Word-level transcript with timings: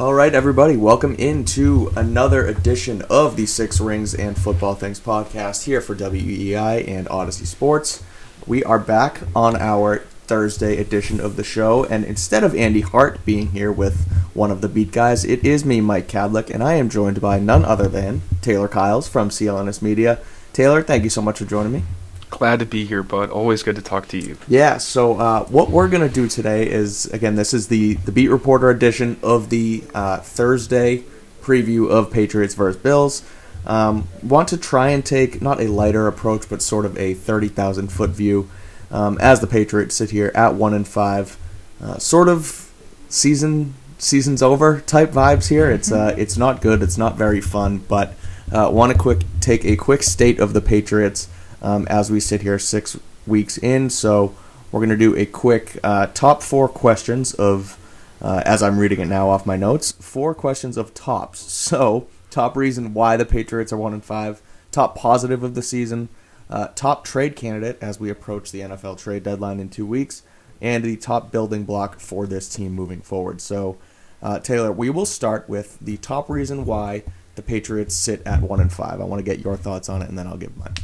All 0.00 0.14
right, 0.14 0.34
everybody, 0.34 0.78
welcome 0.78 1.14
into 1.16 1.92
another 1.94 2.46
edition 2.46 3.02
of 3.10 3.36
the 3.36 3.44
Six 3.44 3.82
Rings 3.82 4.14
and 4.14 4.34
Football 4.34 4.74
Things 4.74 4.98
podcast 4.98 5.64
here 5.64 5.82
for 5.82 5.94
WEEI 5.94 6.88
and 6.88 7.06
Audacy 7.08 7.44
Sports. 7.44 8.02
We 8.46 8.64
are 8.64 8.78
back 8.78 9.20
on 9.36 9.56
our 9.56 9.98
Thursday 10.24 10.78
edition 10.78 11.20
of 11.20 11.36
the 11.36 11.44
show, 11.44 11.84
and 11.84 12.06
instead 12.06 12.44
of 12.44 12.54
Andy 12.54 12.80
Hart 12.80 13.26
being 13.26 13.48
here 13.48 13.70
with 13.70 14.10
one 14.32 14.50
of 14.50 14.62
the 14.62 14.70
beat 14.70 14.90
guys, 14.90 15.22
it 15.26 15.44
is 15.44 15.66
me, 15.66 15.82
Mike 15.82 16.08
Kadlick, 16.08 16.48
and 16.48 16.62
I 16.62 16.76
am 16.76 16.88
joined 16.88 17.20
by 17.20 17.38
none 17.38 17.66
other 17.66 17.86
than 17.86 18.22
Taylor 18.40 18.68
Kyles 18.68 19.06
from 19.06 19.28
CLNS 19.28 19.82
Media. 19.82 20.18
Taylor, 20.54 20.82
thank 20.82 21.04
you 21.04 21.10
so 21.10 21.20
much 21.20 21.40
for 21.40 21.44
joining 21.44 21.72
me. 21.72 21.82
Glad 22.30 22.60
to 22.60 22.66
be 22.66 22.84
here, 22.84 23.02
bud. 23.02 23.30
Always 23.30 23.62
good 23.62 23.76
to 23.76 23.82
talk 23.82 24.08
to 24.08 24.18
you. 24.18 24.38
Yeah. 24.48 24.78
So 24.78 25.18
uh, 25.18 25.44
what 25.44 25.70
we're 25.70 25.88
gonna 25.88 26.08
do 26.08 26.28
today 26.28 26.70
is 26.70 27.06
again, 27.06 27.34
this 27.34 27.52
is 27.52 27.68
the 27.68 27.94
the 27.94 28.12
beat 28.12 28.28
reporter 28.28 28.70
edition 28.70 29.18
of 29.22 29.50
the 29.50 29.84
uh, 29.92 30.18
Thursday 30.18 31.04
preview 31.42 31.90
of 31.90 32.10
Patriots 32.10 32.54
versus 32.54 32.80
Bills. 32.80 33.22
Um, 33.66 34.08
want 34.22 34.48
to 34.48 34.56
try 34.56 34.88
and 34.90 35.04
take 35.04 35.42
not 35.42 35.60
a 35.60 35.68
lighter 35.68 36.06
approach, 36.06 36.48
but 36.48 36.62
sort 36.62 36.86
of 36.86 36.96
a 36.96 37.14
thirty 37.14 37.48
thousand 37.48 37.92
foot 37.92 38.10
view 38.10 38.48
um, 38.90 39.18
as 39.20 39.40
the 39.40 39.46
Patriots 39.46 39.96
sit 39.96 40.10
here 40.10 40.32
at 40.34 40.54
one 40.54 40.72
and 40.72 40.86
five, 40.86 41.36
uh, 41.82 41.98
sort 41.98 42.28
of 42.28 42.70
season 43.08 43.74
season's 43.98 44.40
over 44.40 44.80
type 44.80 45.10
vibes 45.10 45.48
here. 45.48 45.70
It's 45.70 45.92
uh, 45.92 46.14
it's 46.16 46.36
not 46.36 46.62
good. 46.62 46.82
It's 46.82 46.96
not 46.96 47.16
very 47.16 47.40
fun, 47.40 47.78
but 47.88 48.14
uh, 48.52 48.70
want 48.72 48.92
to 48.92 48.98
quick 48.98 49.22
take 49.40 49.64
a 49.64 49.76
quick 49.76 50.02
state 50.02 50.40
of 50.40 50.54
the 50.54 50.60
Patriots 50.60 51.28
um, 51.62 51.86
as 51.88 52.10
we 52.10 52.20
sit 52.20 52.42
here 52.42 52.58
six 52.58 52.98
weeks 53.26 53.58
in. 53.58 53.90
So 53.90 54.34
we're 54.70 54.80
going 54.80 54.90
to 54.90 54.96
do 54.96 55.16
a 55.16 55.26
quick 55.26 55.78
uh, 55.82 56.08
top 56.08 56.42
four 56.42 56.68
questions 56.68 57.34
of, 57.34 57.78
uh, 58.20 58.42
as 58.44 58.62
I'm 58.62 58.78
reading 58.78 59.00
it 59.00 59.06
now 59.06 59.28
off 59.30 59.46
my 59.46 59.56
notes, 59.56 59.92
four 59.92 60.34
questions 60.34 60.76
of 60.76 60.94
tops. 60.94 61.40
So 61.70 62.08
top 62.30 62.56
reason 62.56 62.94
why 62.94 63.16
the 63.16 63.24
Patriots 63.24 63.72
are 63.72 63.76
one 63.76 63.92
and 63.92 64.04
five, 64.04 64.42
top 64.70 64.96
positive 64.96 65.42
of 65.42 65.54
the 65.54 65.62
season, 65.62 66.08
uh, 66.48 66.68
top 66.74 67.04
trade 67.04 67.36
candidate 67.36 67.78
as 67.80 68.00
we 68.00 68.10
approach 68.10 68.50
the 68.50 68.60
NFL 68.60 68.98
trade 68.98 69.22
deadline 69.22 69.60
in 69.60 69.68
two 69.68 69.86
weeks, 69.86 70.22
and 70.60 70.84
the 70.84 70.96
top 70.96 71.30
building 71.30 71.64
block 71.64 72.00
for 72.00 72.26
this 72.26 72.48
team 72.48 72.72
moving 72.72 73.00
forward. 73.00 73.40
So. 73.40 73.78
Uh, 74.22 74.38
Taylor, 74.38 74.70
we 74.70 74.90
will 74.90 75.06
start 75.06 75.48
with 75.48 75.78
the 75.80 75.96
top 75.96 76.28
reason 76.28 76.66
why 76.66 77.02
the 77.36 77.42
Patriots 77.42 77.94
sit 77.94 78.22
at 78.26 78.42
one 78.42 78.60
and 78.60 78.72
five. 78.72 79.00
I 79.00 79.04
want 79.04 79.18
to 79.18 79.24
get 79.24 79.42
your 79.42 79.56
thoughts 79.56 79.88
on 79.88 80.02
it, 80.02 80.08
and 80.08 80.18
then 80.18 80.26
I'll 80.26 80.36
give 80.36 80.56
mine. 80.58 80.74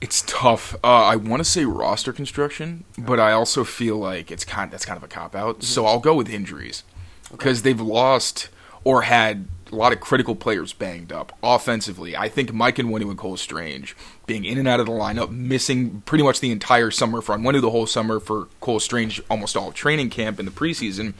It's 0.00 0.22
tough. 0.26 0.74
Uh, 0.82 1.04
I 1.04 1.16
want 1.16 1.40
to 1.40 1.44
say 1.44 1.64
roster 1.66 2.12
construction, 2.12 2.84
but 2.96 3.20
I 3.20 3.32
also 3.32 3.64
feel 3.64 3.96
like 3.96 4.30
it's 4.30 4.44
kind 4.44 4.70
that's 4.70 4.86
kind 4.86 4.96
of 4.96 5.02
a 5.02 5.08
cop 5.08 5.34
out. 5.34 5.56
Mm-hmm. 5.56 5.64
So 5.64 5.86
I'll 5.86 6.00
go 6.00 6.14
with 6.14 6.28
injuries 6.28 6.84
because 7.30 7.60
okay. 7.60 7.70
they've 7.70 7.80
lost 7.80 8.48
or 8.82 9.02
had 9.02 9.46
a 9.70 9.76
lot 9.76 9.92
of 9.92 10.00
critical 10.00 10.34
players 10.34 10.72
banged 10.72 11.12
up 11.12 11.36
offensively. 11.42 12.16
I 12.16 12.28
think 12.28 12.52
Mike 12.52 12.76
Onwenu 12.76 13.08
and 13.10 13.18
Cole 13.18 13.36
Strange 13.36 13.96
being 14.26 14.44
in 14.44 14.58
and 14.58 14.66
out 14.66 14.80
of 14.80 14.86
the 14.86 14.92
lineup, 14.92 15.30
missing 15.30 16.02
pretty 16.06 16.24
much 16.24 16.40
the 16.40 16.50
entire 16.50 16.90
summer 16.90 17.20
for 17.20 17.36
Winnie 17.38 17.60
the 17.60 17.70
whole 17.70 17.86
summer 17.86 18.18
for 18.20 18.48
Cole 18.60 18.80
Strange, 18.80 19.22
almost 19.30 19.56
all 19.56 19.70
training 19.70 20.10
camp 20.10 20.40
in 20.40 20.46
the 20.46 20.50
preseason. 20.50 21.14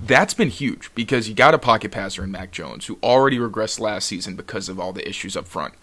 That's 0.00 0.34
been 0.34 0.50
huge 0.50 0.94
because 0.94 1.28
you 1.28 1.34
got 1.34 1.54
a 1.54 1.58
pocket 1.58 1.90
passer 1.90 2.24
in 2.24 2.30
Mac 2.30 2.50
Jones 2.50 2.86
who 2.86 2.98
already 3.02 3.38
regressed 3.38 3.80
last 3.80 4.06
season 4.06 4.36
because 4.36 4.68
of 4.68 4.78
all 4.78 4.92
the 4.92 5.08
issues 5.08 5.36
up 5.36 5.46
front 5.46 5.74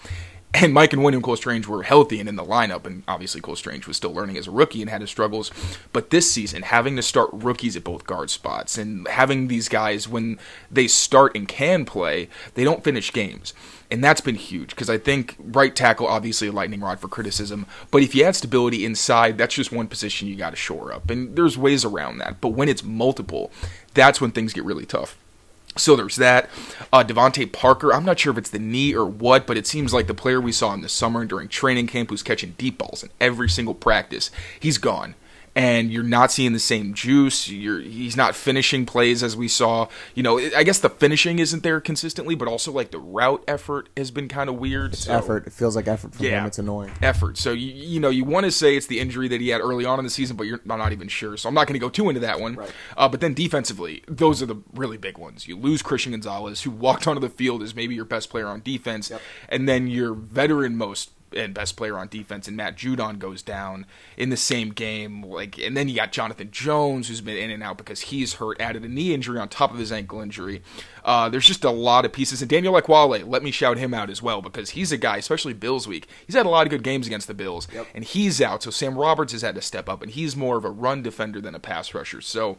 and 0.54 0.74
Mike 0.74 0.94
and 0.94 1.04
William 1.04 1.22
Cole 1.22 1.36
Strange 1.36 1.68
were 1.68 1.84
healthy 1.84 2.20
and 2.20 2.30
in 2.30 2.36
the 2.36 2.44
lineup, 2.44 2.86
and 2.86 3.04
obviously 3.08 3.42
Cole 3.42 3.56
Strange 3.56 3.88
was 3.88 3.98
still 3.98 4.14
learning 4.14 4.38
as 4.38 4.48
a 4.48 4.52
rookie 4.52 4.82
and 4.82 4.90
had 4.90 5.02
his 5.02 5.10
struggles. 5.10 5.52
But 5.92 6.12
this 6.12 6.32
season, 6.32 6.62
having 6.62 6.96
to 6.96 7.02
start 7.02 7.30
rookies 7.34 7.76
at 7.76 7.84
both 7.84 8.06
guard 8.06 8.30
spots 8.30 8.78
and 8.78 9.08
having 9.08 9.48
these 9.48 9.68
guys 9.68 10.08
when 10.08 10.38
they 10.70 10.88
start 10.88 11.36
and 11.36 11.48
can 11.48 11.86
play, 11.86 12.30
they 12.54 12.64
don't 12.64 12.84
finish 12.84 13.12
games. 13.12 13.54
And 13.90 14.04
that's 14.04 14.22
been 14.22 14.36
huge 14.36 14.72
because 14.72 14.90
I 14.90 14.98
think 14.98 15.36
right 15.40 15.76
tackle, 15.76 16.08
obviously 16.08 16.48
a 16.48 16.52
lightning 16.52 16.82
rod 16.82 17.00
for 17.00 17.08
criticism. 17.08 17.66
But 17.92 18.02
if 18.02 18.16
you 18.16 18.24
add 18.24 18.36
stability 18.36 18.86
inside, 18.86 19.38
that's 19.38 19.56
just 19.56 19.72
one 19.72 19.88
position 19.88 20.28
you 20.28 20.36
got 20.36 20.52
to 20.52 20.56
shore 20.56 20.92
up. 20.94 21.10
And 21.10 21.36
there's 21.36 21.58
ways 21.58 21.86
around 21.86 22.18
that. 22.20 22.42
But 22.42 22.50
when 22.50 22.70
it's 22.70 22.84
multiple, 22.84 23.52
that's 23.94 24.20
when 24.20 24.32
things 24.32 24.54
get 24.54 24.66
really 24.66 24.86
tough. 24.86 25.18
So 25.76 25.96
there's 25.96 26.18
that. 26.18 26.50
Uh, 26.92 27.04
DeVante 27.04 27.52
Parker, 27.52 27.94
I'm 27.94 28.06
not 28.06 28.20
sure 28.20 28.32
if 28.32 28.38
it's 28.38 28.50
the 28.50 28.60
knee 28.60 28.94
or 28.94 29.06
what, 29.06 29.48
but 29.48 29.58
it 29.58 29.66
seems 29.66 29.94
like 29.94 30.08
the 30.08 30.14
player 30.14 30.40
we 30.40 30.52
saw 30.52 30.74
in 30.74 30.82
the 30.82 30.90
summer 30.90 31.26
during 31.26 31.48
training 31.48 31.88
camp 31.88 32.10
who's 32.10 32.22
catching 32.22 32.54
deep 32.58 32.78
balls 32.78 33.04
in 33.04 33.10
every 33.20 33.50
single 33.50 33.74
practice, 33.74 34.30
he's 34.60 34.78
gone 34.78 35.16
and 35.56 35.92
you're 35.92 36.04
not 36.04 36.32
seeing 36.32 36.54
the 36.54 36.60
same 36.60 36.94
juice. 36.94 37.50
You're 37.50 37.80
he's 37.80 38.18
not 38.18 38.36
finishing 38.36 38.86
plays 38.86 39.22
as 39.22 39.36
we 39.36 39.48
saw. 39.48 39.88
You 40.16 40.24
know, 40.24 40.40
I 40.40 40.64
guess 40.64 40.80
the 40.80 40.90
finishing 40.90 41.40
isn't 41.40 41.64
there 41.64 41.80
consistently, 41.80 42.36
but 42.36 42.48
also 42.48 42.72
like 42.72 42.92
the 42.92 43.00
route 43.00 43.44
effort 43.48 43.90
has 43.96 44.12
been 44.12 44.28
kind 44.28 44.50
of 44.50 44.56
weird. 44.56 44.96
So, 44.96 45.14
effort. 45.14 45.48
It 45.48 45.54
feels 45.54 45.76
like 45.76 45.88
effort 45.88 46.16
from 46.16 46.26
yeah, 46.26 46.42
him. 46.42 46.48
It's 46.48 46.60
annoying. 46.60 46.92
Effort. 47.02 47.38
So 47.38 47.52
you 47.52 47.72
you 47.72 48.00
know 48.00 48.10
you 48.10 48.24
want 48.24 48.46
to 48.46 48.52
say 48.52 48.76
it's 48.76 48.88
the 48.88 49.00
injury 49.00 49.28
that 49.28 49.42
he 49.42 49.50
had 49.50 49.62
early 49.62 49.86
on 49.86 50.00
in 50.00 50.06
the 50.06 50.12
season, 50.12 50.36
but 50.38 50.48
you're 50.48 50.62
not 50.66 50.92
even 50.92 51.08
sure. 51.08 51.38
So 51.38 51.50
I'm 51.50 51.56
not 51.56 51.68
going 51.68 51.76
to 51.76 51.80
go 51.80 51.90
too 51.90 52.10
into 52.10 52.22
that 52.22 52.40
one. 52.40 52.56
Right. 52.56 52.72
Uh, 52.98 53.08
but 53.08 53.22
then 53.22 53.34
defensively, 53.34 54.04
those 54.08 54.42
are 54.42 54.48
the 54.48 54.58
really 54.74 54.98
big 54.98 55.18
ones. 55.18 55.48
You 55.48 55.58
lose 55.58 55.82
Christian 55.82 56.12
Gonzalez, 56.14 56.62
who 56.62 56.72
walked 56.72 57.08
onto 57.08 57.20
the 57.20 57.30
field 57.30 57.62
as 57.62 57.76
maybe 57.76 57.94
your 57.94 58.06
best 58.06 58.30
player 58.30 58.48
on 58.48 58.62
defense, 58.62 59.10
yep. 59.10 59.22
and 59.50 59.68
then 59.70 59.88
your 59.88 60.14
veteran 60.14 60.76
most 60.76 61.12
and 61.36 61.54
best 61.54 61.76
player 61.78 61.98
on 61.98 62.08
defense, 62.08 62.48
and 62.48 62.58
Matt 62.58 62.78
Judon 62.78 63.20
goes 63.20 63.42
down 63.42 63.86
in 64.18 64.30
the 64.30 64.38
same 64.38 64.70
game. 64.70 65.24
Like, 65.24 65.58
and 65.60 65.76
then 65.76 65.88
you 65.88 65.96
got 65.96 66.12
Jonathan 66.12 66.50
Jones, 66.52 67.08
who's 67.08 67.22
been 67.22 67.38
in 67.38 67.50
and 67.50 67.64
out 67.64 67.78
because 67.78 68.02
he's 68.02 68.36
hurt, 68.36 68.60
added 68.60 68.84
a 68.84 68.88
knee 68.88 69.14
injury 69.14 69.40
on 69.40 69.50
top 69.50 69.72
of 69.72 69.78
his 69.78 69.92
ankle 69.92 70.22
injury. 70.22 70.62
Uh, 71.04 71.30
there's 71.30 71.46
just 71.46 71.64
a 71.64 71.72
lot 71.72 72.06
of 72.06 72.14
pieces, 72.14 72.42
and 72.42 72.50
Daniel 72.50 72.74
Ekuale, 72.74 73.28
let 73.28 73.44
me 73.44 73.52
shout 73.52 73.78
him 73.78 73.94
out 73.94 74.10
as 74.10 74.22
well 74.22 74.42
because 74.42 74.72
he's 74.72 74.92
a 74.92 74.98
guy, 74.98 75.18
especially 75.18 75.54
Bills 75.54 75.88
week. 75.88 76.08
He's 76.26 76.36
had 76.36 76.46
a 76.46 76.50
lot 76.50 76.66
of 76.66 76.72
good 76.72 76.84
games 76.84 77.08
against 77.08 77.28
the 77.28 77.34
Bills, 77.34 77.68
yep. 77.74 77.88
and 77.94 78.04
he's 78.04 78.42
out. 78.42 78.64
So 78.64 78.72
Sam 78.72 78.98
Roberts 78.98 79.34
has 79.34 79.42
had 79.42 79.56
to 79.56 79.62
step 79.62 79.90
up, 79.90 80.02
and 80.02 80.12
he's 80.12 80.36
more 80.36 80.58
of 80.58 80.66
a 80.66 80.70
run 80.70 81.02
defender 81.02 81.42
than 81.42 81.56
a 81.56 81.60
pass 81.60 81.94
rusher. 81.94 82.22
So 82.22 82.58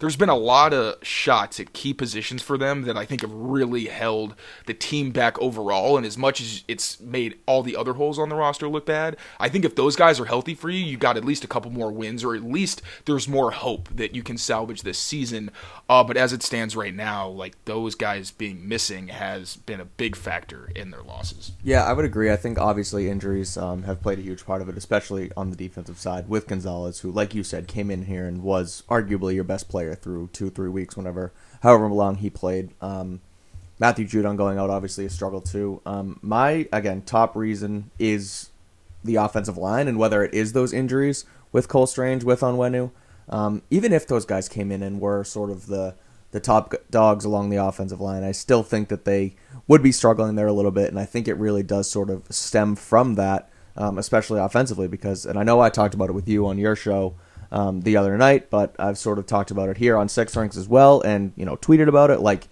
there's 0.00 0.16
been 0.16 0.28
a 0.28 0.36
lot 0.36 0.72
of 0.72 0.96
shots 1.02 1.58
at 1.60 1.72
key 1.72 1.94
positions 1.94 2.42
for 2.42 2.58
them 2.58 2.82
that 2.82 2.96
I 2.96 3.04
think 3.04 3.22
have 3.22 3.32
really 3.32 3.86
held 3.86 4.34
the 4.66 4.74
team 4.74 5.10
back 5.10 5.38
overall. 5.40 5.96
And 5.96 6.04
as 6.04 6.18
much 6.18 6.40
as 6.40 6.64
it's 6.68 7.00
made 7.00 7.38
all 7.46 7.62
the 7.62 7.76
other 7.76 7.94
holes 7.94 8.18
on 8.18 8.28
the 8.28 8.34
roster 8.34 8.68
look 8.68 8.86
bad, 8.86 9.16
I 9.40 9.48
think 9.48 9.64
if 9.64 9.74
those 9.74 9.96
guys 9.96 10.20
are 10.20 10.26
healthy 10.26 10.54
for 10.54 10.68
you, 10.68 10.84
you 10.84 10.96
got 10.96 11.16
at 11.16 11.24
least 11.24 11.44
a 11.44 11.48
couple 11.48 11.70
more 11.70 11.90
wins, 11.90 12.24
or 12.24 12.34
at 12.34 12.42
least 12.42 12.82
there's 13.06 13.28
more 13.28 13.52
hope 13.52 13.88
that 13.94 14.14
you 14.14 14.22
can 14.22 14.36
salvage 14.36 14.82
this 14.82 14.98
season. 14.98 15.50
Uh, 15.88 16.04
but 16.04 16.16
as 16.16 16.32
it 16.32 16.42
stands 16.42 16.76
right 16.76 16.94
now, 16.94 17.28
like 17.28 17.56
those 17.64 17.85
guys 17.94 18.30
being 18.30 18.68
missing 18.68 19.08
has 19.08 19.56
been 19.56 19.80
a 19.80 19.84
big 19.84 20.16
factor 20.16 20.70
in 20.74 20.90
their 20.90 21.02
losses. 21.02 21.52
Yeah, 21.62 21.84
I 21.84 21.92
would 21.92 22.04
agree. 22.04 22.30
I 22.30 22.36
think 22.36 22.58
obviously 22.58 23.08
injuries 23.08 23.56
um, 23.56 23.84
have 23.84 24.02
played 24.02 24.18
a 24.18 24.22
huge 24.22 24.44
part 24.44 24.62
of 24.62 24.68
it, 24.68 24.76
especially 24.76 25.30
on 25.36 25.50
the 25.50 25.56
defensive 25.56 25.98
side 25.98 26.28
with 26.28 26.46
Gonzalez, 26.46 27.00
who, 27.00 27.10
like 27.10 27.34
you 27.34 27.44
said, 27.44 27.68
came 27.68 27.90
in 27.90 28.06
here 28.06 28.26
and 28.26 28.42
was 28.42 28.82
arguably 28.88 29.34
your 29.34 29.44
best 29.44 29.68
player 29.68 29.94
through 29.94 30.30
two, 30.32 30.50
three 30.50 30.68
weeks, 30.68 30.96
whenever, 30.96 31.32
however 31.62 31.88
long 31.88 32.16
he 32.16 32.30
played. 32.30 32.70
Um, 32.80 33.20
Matthew 33.78 34.06
Judon 34.06 34.36
going 34.36 34.58
out, 34.58 34.70
obviously 34.70 35.04
a 35.04 35.10
struggle 35.10 35.40
too. 35.40 35.82
Um, 35.84 36.18
my 36.22 36.68
again 36.72 37.02
top 37.02 37.36
reason 37.36 37.90
is 37.98 38.50
the 39.04 39.16
offensive 39.16 39.56
line 39.56 39.86
and 39.86 39.98
whether 39.98 40.24
it 40.24 40.34
is 40.34 40.52
those 40.52 40.72
injuries 40.72 41.24
with 41.52 41.68
Cole 41.68 41.86
Strange, 41.86 42.24
with 42.24 42.40
Onwenu. 42.40 42.90
Um, 43.28 43.62
even 43.70 43.92
if 43.92 44.06
those 44.06 44.24
guys 44.24 44.48
came 44.48 44.70
in 44.70 44.82
and 44.82 45.00
were 45.00 45.24
sort 45.24 45.50
of 45.50 45.66
the 45.66 45.94
the 46.30 46.40
top 46.40 46.74
dogs 46.90 47.24
along 47.24 47.50
the 47.50 47.56
offensive 47.56 48.00
line, 48.00 48.24
I 48.24 48.32
still 48.32 48.62
think 48.62 48.88
that 48.88 49.04
they 49.04 49.36
would 49.68 49.82
be 49.82 49.92
struggling 49.92 50.36
there 50.36 50.46
a 50.46 50.52
little 50.52 50.70
bit, 50.70 50.88
and 50.88 50.98
I 50.98 51.04
think 51.04 51.28
it 51.28 51.34
really 51.34 51.62
does 51.62 51.90
sort 51.90 52.10
of 52.10 52.24
stem 52.30 52.76
from 52.76 53.14
that, 53.14 53.50
um, 53.76 53.98
especially 53.98 54.40
offensively. 54.40 54.88
Because, 54.88 55.26
and 55.26 55.38
I 55.38 55.42
know 55.42 55.60
I 55.60 55.70
talked 55.70 55.94
about 55.94 56.10
it 56.10 56.14
with 56.14 56.28
you 56.28 56.46
on 56.46 56.58
your 56.58 56.76
show 56.76 57.14
um, 57.50 57.80
the 57.80 57.96
other 57.96 58.16
night, 58.16 58.50
but 58.50 58.74
I've 58.78 58.98
sort 58.98 59.18
of 59.18 59.26
talked 59.26 59.50
about 59.50 59.68
it 59.68 59.78
here 59.78 59.96
on 59.96 60.08
Six 60.08 60.36
Rings 60.36 60.56
as 60.56 60.68
well, 60.68 61.00
and 61.02 61.32
you 61.36 61.44
know, 61.44 61.56
tweeted 61.56 61.88
about 61.88 62.10
it. 62.10 62.20
Like 62.20 62.48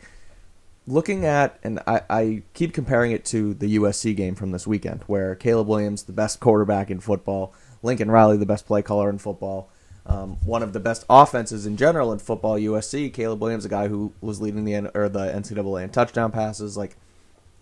looking 0.87 1.25
at, 1.25 1.59
and 1.63 1.81
I, 1.87 2.03
I 2.11 2.43
keep 2.53 2.73
comparing 2.73 3.13
it 3.13 3.25
to 3.27 3.55
the 3.55 3.77
USC 3.77 4.15
game 4.17 4.35
from 4.35 4.51
this 4.51 4.67
weekend, 4.67 5.03
where 5.07 5.35
Caleb 5.35 5.69
Williams, 5.69 6.05
the 6.05 6.13
best 6.13 6.41
quarterback 6.41 6.91
in 6.91 7.01
football, 7.01 7.55
Lincoln 7.83 8.11
Riley, 8.11 8.37
the 8.37 8.47
best 8.47 8.67
play 8.67 8.83
caller 8.83 9.11
in 9.11 9.19
football, 9.19 9.71
um, 10.07 10.37
one 10.45 10.63
of 10.63 10.73
the 10.73 10.81
best 10.81 11.05
offenses 11.09 11.65
in 11.67 11.77
general 11.77 12.13
in 12.13 12.19
football, 12.19 12.57
USC. 12.57 13.13
Caleb 13.13 13.41
Williams, 13.41 13.65
a 13.65 13.69
guy 13.71 13.89
who 13.89 14.13
was 14.21 14.41
leading 14.41 14.65
the 14.65 14.91
or 14.95 15.09
the 15.09 15.27
NCAA 15.27 15.85
in 15.85 15.91
touchdown 15.91 16.31
passes, 16.31 16.77
like 16.77 16.97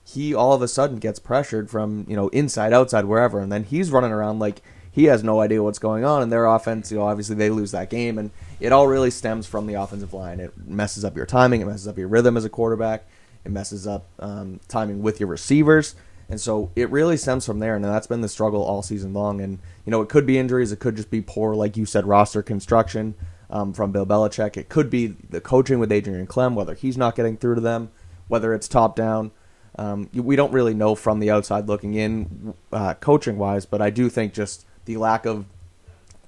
he 0.05 0.35
all 0.35 0.53
of 0.53 0.63
a 0.63 0.69
sudden 0.69 0.97
gets 0.97 1.19
pressured 1.21 1.71
from 1.71 2.05
you 2.09 2.17
know 2.17 2.29
inside, 2.29 2.73
outside, 2.73 3.05
wherever, 3.05 3.39
and 3.39 3.53
then 3.53 3.65
he's 3.65 3.91
running 3.91 4.11
around 4.11 4.41
like 4.41 4.61
he 4.91 5.05
has 5.05 5.23
no 5.23 5.41
idea 5.41 5.63
what's 5.63 5.79
going 5.79 6.05
on. 6.05 6.23
And 6.23 6.31
their 6.31 6.45
offense, 6.45 6.91
you 6.91 6.99
know, 6.99 7.05
obviously 7.05 7.37
they 7.37 7.49
lose 7.49 7.71
that 7.71 7.89
game, 7.89 8.19
and 8.19 8.31
it 8.61 8.73
all 8.73 8.89
really 8.89 9.11
stems 9.11 9.47
from 9.47 9.67
the 9.67 9.75
offensive 9.75 10.13
line. 10.13 10.41
It 10.41 10.53
messes 10.67 11.05
up 11.05 11.17
your 11.17 11.27
timing, 11.27 11.61
it 11.61 11.67
messes 11.67 11.87
up 11.87 11.97
your 11.97 12.09
rhythm 12.09 12.37
as 12.37 12.45
a 12.45 12.51
quarterback, 12.51 13.07
it 13.45 13.53
messes 13.53 13.87
up 13.87 14.07
um, 14.19 14.59
timing 14.69 15.01
with 15.01 15.21
your 15.21 15.29
receivers. 15.29 15.95
And 16.33 16.41
so 16.41 16.71
it 16.75 16.89
really 16.89 17.19
stems 17.19 17.45
from 17.45 17.59
there, 17.59 17.77
and 17.77 17.85
that's 17.85 18.07
been 18.07 18.23
the 18.23 18.29
struggle 18.29 18.65
all 18.65 18.83
season 18.83 19.13
long. 19.13 19.43
And 19.43 19.59
you 19.85 19.91
know, 19.91 20.01
it 20.01 20.09
could 20.09 20.25
be 20.25 20.39
injuries, 20.39 20.73
it 20.73 20.81
could 20.81 20.97
just 20.97 21.11
be 21.11 21.21
poor, 21.21 21.55
like 21.55 21.77
you 21.77 21.85
said, 21.85 22.07
roster 22.07 22.43
construction. 22.43 23.15
um, 23.53 23.73
from 23.75 23.93
Bill 23.93 24.07
Belichick. 24.07 24.57
It 24.57 24.69
could 24.69 24.91
be 24.91 25.09
the 25.09 25.41
coaching 25.41 25.79
with 25.79 25.93
Adrian 25.93 26.27
Klemm, 26.27 26.55
whether 26.55 26.75
he's 26.75 26.97
not 26.97 27.15
getting 27.15 27.37
through 27.37 27.57
to 27.57 27.61
them, 27.61 27.91
whether 28.27 28.55
it's 28.55 28.67
top 28.67 28.97
down. 28.97 29.31
Um, 29.77 30.09
we 30.13 30.37
don't 30.37 30.53
really 30.53 30.75
know 30.75 30.95
from 30.95 31.21
the 31.21 31.31
outside 31.31 31.69
looking 31.69 31.95
in, 31.95 32.55
uh, 32.73 32.95
coaching 32.95 33.39
wise, 33.39 33.67
but 33.67 33.81
I 33.81 33.91
do 33.91 34.09
think 34.09 34.33
just 34.33 34.67
the 34.87 34.97
lack 34.97 35.27
of 35.27 35.45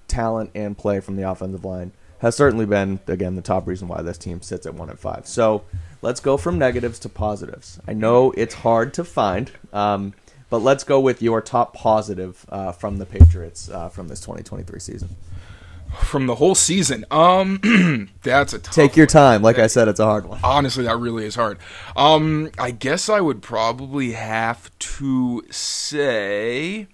talent 0.07 0.51
and 0.55 0.77
play 0.79 1.01
from 1.01 1.17
the 1.17 1.29
offensive 1.29 1.65
line 1.65 1.93
has 2.19 2.37
certainly 2.37 2.65
been 2.65 3.01
again 3.07 3.35
the 3.35 3.43
top 3.43 3.67
reason 3.67 3.89
why 3.89 4.01
this 4.01 4.17
team 4.17 4.41
sits 4.41 4.67
at 4.67 4.75
one 4.75 4.89
and 4.89 4.99
five. 4.99 5.27
So 5.27 5.65
let's 6.05 6.21
go 6.21 6.37
from 6.37 6.59
negatives 6.59 6.99
to 7.01 7.09
positives. 7.09 7.81
I 7.89 7.95
know 7.95 8.31
it's 8.33 8.55
hard 8.55 8.93
to 8.95 9.05
find, 9.05 9.51
um, 9.73 10.13
but 10.51 10.59
let's 10.59 10.85
go 10.85 11.01
with 11.01 11.23
your 11.23 11.41
top 11.41 11.73
positive 11.75 12.45
uh, 12.51 12.73
from 12.73 12.99
the 12.99 13.07
Patriots 13.07 13.71
uh, 13.71 13.89
from 13.89 14.09
this 14.09 14.21
2023 14.21 14.79
season. 14.79 15.17
From 16.03 16.27
the 16.27 16.35
whole 16.35 16.55
season, 16.57 17.05
um, 17.11 18.11
that's 18.23 18.53
a 18.53 18.59
tough 18.59 18.75
Take 18.75 18.97
your 18.97 19.07
one. 19.07 19.13
time. 19.13 19.43
Like 19.43 19.59
I 19.59 19.69
said, 19.69 19.87
it's 19.89 20.01
a 20.01 20.05
hard 20.05 20.27
one. 20.27 20.41
Honestly, 20.43 20.85
that 20.85 20.97
really 20.99 21.25
is 21.25 21.37
hard. 21.37 21.57
Um, 21.97 22.51
I 22.59 22.73
guess 22.73 23.09
I 23.09 23.21
would 23.21 23.43
probably 23.43 24.13
have 24.13 24.77
to 24.79 25.43
say 25.51 26.89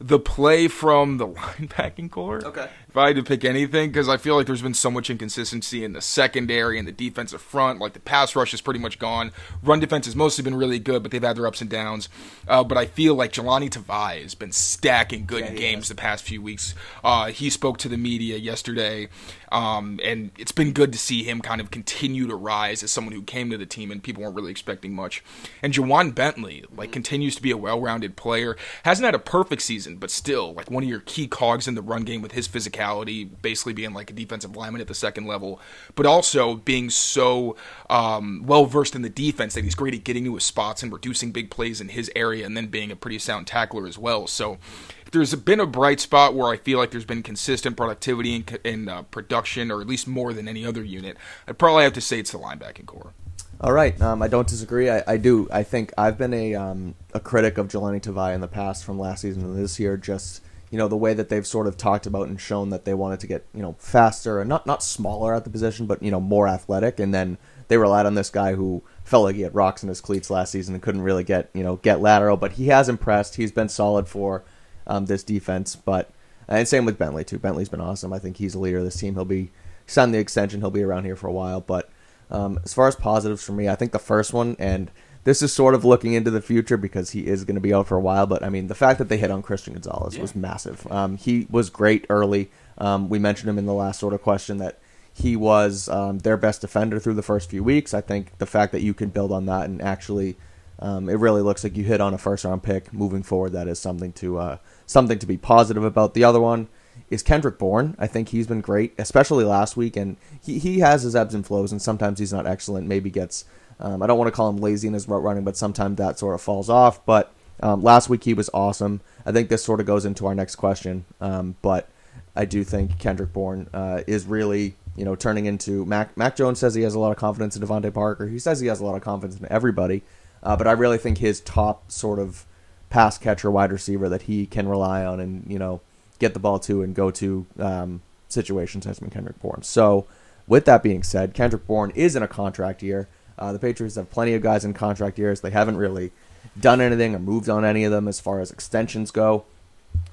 the 0.00 0.18
play 0.18 0.66
from 0.66 1.18
the 1.18 1.28
linebacking 1.28 2.10
corps. 2.10 2.44
Okay. 2.44 2.68
I 2.98 3.08
had 3.08 3.16
to 3.16 3.22
pick 3.22 3.44
anything, 3.44 3.90
because 3.90 4.08
I 4.08 4.16
feel 4.16 4.36
like 4.36 4.46
there's 4.46 4.62
been 4.62 4.74
so 4.74 4.90
much 4.90 5.10
inconsistency 5.10 5.84
in 5.84 5.92
the 5.92 6.00
secondary 6.00 6.78
and 6.78 6.86
the 6.86 6.92
defensive 6.92 7.40
front. 7.40 7.78
Like 7.78 7.92
the 7.92 8.00
pass 8.00 8.34
rush 8.36 8.52
is 8.52 8.60
pretty 8.60 8.80
much 8.80 8.98
gone. 8.98 9.32
Run 9.62 9.80
defense 9.80 10.06
has 10.06 10.16
mostly 10.16 10.42
been 10.44 10.54
really 10.54 10.78
good, 10.78 11.02
but 11.02 11.12
they've 11.12 11.22
had 11.22 11.36
their 11.36 11.46
ups 11.46 11.60
and 11.60 11.70
downs. 11.70 12.08
Uh, 12.46 12.64
but 12.64 12.76
I 12.76 12.86
feel 12.86 13.14
like 13.14 13.32
Jahlani 13.32 13.70
Tavai 13.70 14.22
has 14.22 14.34
been 14.34 14.52
stacking 14.52 15.26
good 15.26 15.44
Yeah, 15.44 15.54
games 15.54 15.84
has. 15.84 15.88
the 15.88 15.94
past 15.94 16.24
few 16.24 16.42
weeks. 16.42 16.74
Uh, 17.04 17.26
he 17.26 17.50
spoke 17.50 17.78
to 17.78 17.88
the 17.88 17.96
media 17.96 18.36
yesterday, 18.36 19.08
um, 19.52 20.00
and 20.02 20.30
it's 20.38 20.52
been 20.52 20.72
good 20.72 20.92
to 20.92 20.98
see 20.98 21.22
him 21.22 21.40
kind 21.40 21.60
of 21.60 21.70
continue 21.70 22.26
to 22.26 22.34
rise 22.34 22.82
as 22.82 22.90
someone 22.90 23.14
who 23.14 23.22
came 23.22 23.50
to 23.50 23.56
the 23.58 23.66
team 23.66 23.90
and 23.90 24.02
people 24.02 24.22
weren't 24.22 24.34
really 24.34 24.50
expecting 24.50 24.94
much. 24.94 25.22
And 25.62 25.72
Ja'Whaun 25.72 26.14
Bentley, 26.14 26.64
like, 26.74 26.92
continues 26.92 27.36
to 27.36 27.42
be 27.42 27.50
a 27.50 27.56
well-rounded 27.56 28.16
player. 28.16 28.56
Hasn't 28.84 29.04
had 29.04 29.14
a 29.14 29.18
perfect 29.18 29.62
season, 29.62 29.96
but 29.96 30.10
still, 30.10 30.54
like, 30.54 30.70
one 30.70 30.82
of 30.82 30.88
your 30.88 31.00
key 31.00 31.26
cogs 31.26 31.68
in 31.68 31.74
the 31.74 31.82
run 31.82 32.02
game 32.02 32.22
with 32.22 32.32
his 32.32 32.48
physicality, 32.48 32.87
basically 32.94 33.72
being 33.72 33.94
like 33.94 34.10
a 34.10 34.12
defensive 34.12 34.56
lineman 34.56 34.80
at 34.80 34.88
the 34.88 34.94
second 34.94 35.26
level, 35.26 35.60
but 35.94 36.06
also 36.06 36.56
being 36.56 36.90
so 36.90 37.56
um, 37.88 38.42
well 38.46 38.66
versed 38.66 38.94
in 38.94 39.02
the 39.02 39.08
defense 39.08 39.54
that 39.54 39.64
he's 39.64 39.74
great 39.74 39.94
at 39.94 40.04
getting 40.04 40.24
to 40.24 40.34
his 40.34 40.44
spots 40.44 40.82
and 40.82 40.92
reducing 40.92 41.32
big 41.32 41.50
plays 41.50 41.80
in 41.80 41.88
his 41.88 42.10
area, 42.14 42.44
and 42.44 42.56
then 42.56 42.66
being 42.66 42.90
a 42.90 42.96
pretty 42.96 43.18
sound 43.18 43.46
tackler 43.46 43.86
as 43.86 43.98
well. 43.98 44.26
So 44.26 44.58
if 45.04 45.12
there's 45.12 45.34
been 45.34 45.60
a 45.60 45.66
bright 45.66 46.00
spot 46.00 46.34
where 46.34 46.52
I 46.52 46.56
feel 46.56 46.78
like 46.78 46.90
there's 46.90 47.04
been 47.04 47.22
consistent 47.22 47.76
productivity 47.76 48.36
and, 48.36 48.58
and 48.64 48.88
uh, 48.90 49.02
production, 49.02 49.70
or 49.70 49.80
at 49.80 49.86
least 49.86 50.06
more 50.06 50.32
than 50.32 50.48
any 50.48 50.66
other 50.66 50.84
unit, 50.84 51.16
I'd 51.46 51.58
probably 51.58 51.84
have 51.84 51.94
to 51.94 52.00
say 52.00 52.18
it's 52.18 52.32
the 52.32 52.38
linebacking 52.38 52.86
corps. 52.86 53.12
All 53.60 53.72
right, 53.72 54.00
um, 54.00 54.22
I 54.22 54.28
don't 54.28 54.46
disagree. 54.46 54.88
I, 54.88 55.02
I 55.06 55.16
do. 55.16 55.48
I 55.50 55.64
think 55.64 55.92
I've 55.98 56.16
been 56.16 56.32
a 56.32 56.54
um, 56.54 56.94
a 57.12 57.18
critic 57.18 57.58
of 57.58 57.66
Jahlani 57.66 58.00
Tavai 58.00 58.32
in 58.32 58.40
the 58.40 58.46
past, 58.46 58.84
from 58.84 59.00
last 59.00 59.22
season 59.22 59.42
to 59.42 59.48
this 59.48 59.80
year. 59.80 59.96
Just 59.96 60.42
you 60.70 60.78
know 60.78 60.88
the 60.88 60.96
way 60.96 61.14
that 61.14 61.28
they've 61.28 61.46
sort 61.46 61.66
of 61.66 61.76
talked 61.76 62.06
about 62.06 62.28
and 62.28 62.40
shown 62.40 62.70
that 62.70 62.84
they 62.84 62.94
wanted 62.94 63.20
to 63.20 63.26
get 63.26 63.46
you 63.54 63.62
know 63.62 63.76
faster 63.78 64.40
and 64.40 64.48
not 64.48 64.66
not 64.66 64.82
smaller 64.82 65.34
at 65.34 65.44
the 65.44 65.50
position, 65.50 65.86
but 65.86 66.02
you 66.02 66.10
know 66.10 66.20
more 66.20 66.46
athletic. 66.46 67.00
And 67.00 67.14
then 67.14 67.38
they 67.68 67.78
relied 67.78 68.06
on 68.06 68.14
this 68.14 68.30
guy 68.30 68.54
who 68.54 68.82
felt 69.04 69.24
like 69.24 69.36
he 69.36 69.42
had 69.42 69.54
rocks 69.54 69.82
in 69.82 69.88
his 69.88 70.00
cleats 70.00 70.30
last 70.30 70.52
season 70.52 70.74
and 70.74 70.82
couldn't 70.82 71.02
really 71.02 71.24
get 71.24 71.50
you 71.54 71.62
know 71.62 71.76
get 71.76 72.00
lateral. 72.00 72.36
But 72.36 72.52
he 72.52 72.68
has 72.68 72.88
impressed. 72.88 73.36
He's 73.36 73.52
been 73.52 73.68
solid 73.68 74.08
for 74.08 74.44
um, 74.86 75.06
this 75.06 75.22
defense. 75.22 75.76
But 75.76 76.10
and 76.48 76.68
same 76.68 76.84
with 76.84 76.98
Bentley 76.98 77.24
too. 77.24 77.38
Bentley's 77.38 77.68
been 77.68 77.80
awesome. 77.80 78.12
I 78.12 78.18
think 78.18 78.36
he's 78.36 78.54
a 78.54 78.58
leader 78.58 78.78
of 78.78 78.84
this 78.84 78.98
team. 78.98 79.14
He'll 79.14 79.24
be 79.24 79.50
signed 79.86 80.14
the 80.14 80.18
extension. 80.18 80.60
He'll 80.60 80.70
be 80.70 80.82
around 80.82 81.04
here 81.04 81.16
for 81.16 81.28
a 81.28 81.32
while. 81.32 81.60
But 81.60 81.90
um, 82.30 82.60
as 82.64 82.74
far 82.74 82.88
as 82.88 82.96
positives 82.96 83.44
for 83.44 83.52
me, 83.52 83.68
I 83.68 83.74
think 83.74 83.92
the 83.92 83.98
first 83.98 84.32
one, 84.32 84.56
and 84.58 84.90
this 85.28 85.42
is 85.42 85.52
sort 85.52 85.74
of 85.74 85.84
looking 85.84 86.14
into 86.14 86.30
the 86.30 86.40
future 86.40 86.78
because 86.78 87.10
he 87.10 87.26
is 87.26 87.44
going 87.44 87.54
to 87.54 87.60
be 87.60 87.74
out 87.74 87.86
for 87.86 87.98
a 87.98 88.00
while. 88.00 88.26
But 88.26 88.42
I 88.42 88.48
mean, 88.48 88.68
the 88.68 88.74
fact 88.74 88.98
that 88.98 89.10
they 89.10 89.18
hit 89.18 89.30
on 89.30 89.42
Christian 89.42 89.74
Gonzalez 89.74 90.18
was 90.18 90.34
massive. 90.34 90.90
Um, 90.90 91.18
he 91.18 91.46
was 91.50 91.68
great 91.68 92.06
early. 92.08 92.50
Um, 92.78 93.10
we 93.10 93.18
mentioned 93.18 93.50
him 93.50 93.58
in 93.58 93.66
the 93.66 93.74
last 93.74 94.00
sort 94.00 94.14
of 94.14 94.22
question 94.22 94.56
that 94.56 94.80
he 95.12 95.36
was 95.36 95.86
um, 95.90 96.20
their 96.20 96.38
best 96.38 96.62
defender 96.62 96.98
through 96.98 97.12
the 97.12 97.22
first 97.22 97.50
few 97.50 97.62
weeks. 97.62 97.92
I 97.92 98.00
think 98.00 98.38
the 98.38 98.46
fact 98.46 98.72
that 98.72 98.80
you 98.80 98.94
can 98.94 99.10
build 99.10 99.30
on 99.30 99.44
that 99.44 99.66
and 99.66 99.82
actually, 99.82 100.36
um, 100.78 101.10
it 101.10 101.18
really 101.18 101.42
looks 101.42 101.62
like 101.62 101.76
you 101.76 101.84
hit 101.84 102.00
on 102.00 102.14
a 102.14 102.18
first 102.18 102.46
round 102.46 102.62
pick 102.62 102.90
moving 102.94 103.22
forward. 103.22 103.52
That 103.52 103.68
is 103.68 103.78
something 103.78 104.14
to 104.14 104.38
uh, 104.38 104.56
something 104.86 105.18
to 105.18 105.26
be 105.26 105.36
positive 105.36 105.84
about. 105.84 106.14
The 106.14 106.24
other 106.24 106.40
one 106.40 106.68
is 107.10 107.22
Kendrick 107.22 107.58
Bourne. 107.58 107.96
I 107.98 108.06
think 108.06 108.30
he's 108.30 108.46
been 108.46 108.62
great, 108.62 108.94
especially 108.96 109.44
last 109.44 109.76
week, 109.76 109.94
and 109.94 110.16
he, 110.40 110.58
he 110.58 110.78
has 110.78 111.02
his 111.02 111.14
ebbs 111.14 111.34
and 111.34 111.46
flows, 111.46 111.70
and 111.70 111.82
sometimes 111.82 112.18
he's 112.18 112.32
not 112.32 112.46
excellent. 112.46 112.86
Maybe 112.86 113.10
gets 113.10 113.44
um, 113.80 114.02
I 114.02 114.06
don't 114.06 114.18
want 114.18 114.28
to 114.28 114.32
call 114.32 114.48
him 114.48 114.58
lazy 114.58 114.88
in 114.88 114.94
his 114.94 115.08
route 115.08 115.22
running, 115.22 115.44
but 115.44 115.56
sometimes 115.56 115.96
that 115.98 116.18
sort 116.18 116.34
of 116.34 116.40
falls 116.40 116.68
off. 116.68 117.04
But 117.06 117.32
um, 117.60 117.82
last 117.82 118.08
week 118.08 118.24
he 118.24 118.34
was 118.34 118.50
awesome. 118.52 119.00
I 119.24 119.32
think 119.32 119.48
this 119.48 119.62
sort 119.62 119.80
of 119.80 119.86
goes 119.86 120.04
into 120.04 120.26
our 120.26 120.34
next 120.34 120.56
question, 120.56 121.04
um, 121.20 121.56
but 121.62 121.88
I 122.34 122.44
do 122.44 122.64
think 122.64 122.98
Kendrick 122.98 123.32
Bourne 123.32 123.68
uh, 123.72 124.02
is 124.06 124.26
really 124.26 124.74
you 124.96 125.04
know 125.04 125.14
turning 125.14 125.46
into 125.46 125.84
Mac. 125.84 126.16
Mac 126.16 126.36
Jones 126.36 126.58
says 126.58 126.74
he 126.74 126.82
has 126.82 126.94
a 126.94 126.98
lot 126.98 127.10
of 127.10 127.16
confidence 127.16 127.56
in 127.56 127.62
DeVante 127.62 127.92
Parker. 127.92 128.28
He 128.28 128.38
says 128.38 128.60
he 128.60 128.68
has 128.68 128.80
a 128.80 128.84
lot 128.84 128.96
of 128.96 129.02
confidence 129.02 129.40
in 129.40 129.50
everybody, 129.50 130.02
uh, 130.42 130.56
but 130.56 130.66
I 130.66 130.72
really 130.72 130.98
think 130.98 131.18
his 131.18 131.40
top 131.40 131.90
sort 131.90 132.18
of 132.18 132.44
pass 132.90 133.18
catcher 133.18 133.50
wide 133.50 133.70
receiver 133.70 134.08
that 134.08 134.22
he 134.22 134.46
can 134.46 134.66
rely 134.66 135.04
on 135.04 135.20
and 135.20 135.44
you 135.50 135.58
know 135.58 135.80
get 136.18 136.34
the 136.34 136.40
ball 136.40 136.58
to 136.58 136.82
and 136.82 136.94
go 136.94 137.10
to 137.10 137.46
um, 137.58 138.02
situations 138.28 138.84
has 138.84 138.98
been 138.98 139.10
Kendrick 139.10 139.40
Bourne. 139.40 139.62
So 139.62 140.06
with 140.46 140.64
that 140.64 140.82
being 140.82 141.02
said, 141.02 141.34
Kendrick 141.34 141.66
Bourne 141.66 141.92
is 141.94 142.16
in 142.16 142.22
a 142.22 142.28
contract 142.28 142.82
year. 142.82 143.08
Uh, 143.38 143.52
the 143.52 143.58
Patriots 143.58 143.96
have 143.96 144.10
plenty 144.10 144.34
of 144.34 144.42
guys 144.42 144.64
in 144.64 144.74
contract 144.74 145.18
years. 145.18 145.40
They 145.40 145.50
haven't 145.50 145.76
really 145.76 146.12
done 146.58 146.80
anything 146.80 147.14
or 147.14 147.18
moved 147.18 147.48
on 147.48 147.64
any 147.64 147.84
of 147.84 147.92
them 147.92 148.08
as 148.08 148.20
far 148.20 148.40
as 148.40 148.50
extensions 148.50 149.10
go. 149.10 149.44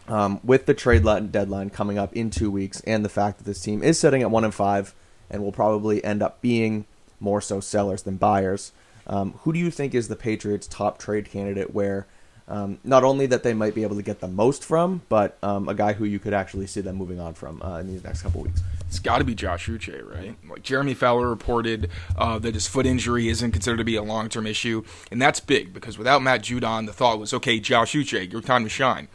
Um, 0.07 0.39
with 0.43 0.67
the 0.67 0.73
trade 0.73 1.03
deadline 1.03 1.69
coming 1.69 1.97
up 1.97 2.13
in 2.13 2.29
two 2.29 2.49
weeks, 2.49 2.81
and 2.81 3.03
the 3.03 3.09
fact 3.09 3.39
that 3.39 3.43
this 3.43 3.61
team 3.61 3.83
is 3.83 3.99
sitting 3.99 4.21
at 4.21 4.31
one 4.31 4.43
and 4.43 4.53
five, 4.53 4.93
and 5.29 5.43
will 5.43 5.51
probably 5.51 6.03
end 6.03 6.21
up 6.21 6.41
being 6.41 6.85
more 7.19 7.41
so 7.41 7.59
sellers 7.59 8.03
than 8.03 8.17
buyers, 8.17 8.71
um, 9.07 9.33
who 9.43 9.51
do 9.51 9.59
you 9.59 9.71
think 9.71 9.93
is 9.93 10.07
the 10.07 10.15
Patriots' 10.15 10.67
top 10.67 10.97
trade 10.97 11.29
candidate? 11.29 11.73
Where 11.73 12.07
um, 12.47 12.79
not 12.83 13.03
only 13.03 13.25
that 13.27 13.43
they 13.43 13.53
might 13.53 13.75
be 13.75 13.83
able 13.83 13.95
to 13.95 14.03
get 14.03 14.19
the 14.19 14.27
most 14.27 14.63
from, 14.63 15.01
but 15.09 15.37
um, 15.41 15.67
a 15.67 15.73
guy 15.73 15.93
who 15.93 16.05
you 16.05 16.19
could 16.19 16.33
actually 16.33 16.67
see 16.67 16.81
them 16.81 16.95
moving 16.95 17.19
on 17.19 17.33
from 17.33 17.61
uh, 17.61 17.79
in 17.79 17.87
these 17.87 18.03
next 18.03 18.21
couple 18.21 18.41
weeks. 18.41 18.61
It's 18.87 18.99
got 18.99 19.17
to 19.17 19.23
be 19.23 19.35
Josh 19.35 19.67
Uche, 19.67 20.03
right? 20.07 20.35
Like 20.49 20.63
Jeremy 20.63 20.93
Fowler 20.93 21.29
reported 21.29 21.89
uh, 22.17 22.39
that 22.39 22.53
his 22.53 22.67
foot 22.67 22.85
injury 22.85 23.27
isn't 23.29 23.51
considered 23.51 23.77
to 23.77 23.83
be 23.83 23.95
a 23.95 24.03
long-term 24.03 24.47
issue, 24.47 24.83
and 25.11 25.21
that's 25.21 25.39
big 25.39 25.73
because 25.73 25.97
without 25.97 26.21
Matt 26.21 26.41
Judon, 26.43 26.85
the 26.85 26.93
thought 26.93 27.19
was, 27.19 27.33
okay, 27.33 27.59
Josh 27.59 27.93
Uche, 27.93 28.31
your 28.31 28.41
time 28.41 28.63
to 28.63 28.69
shine. 28.69 29.07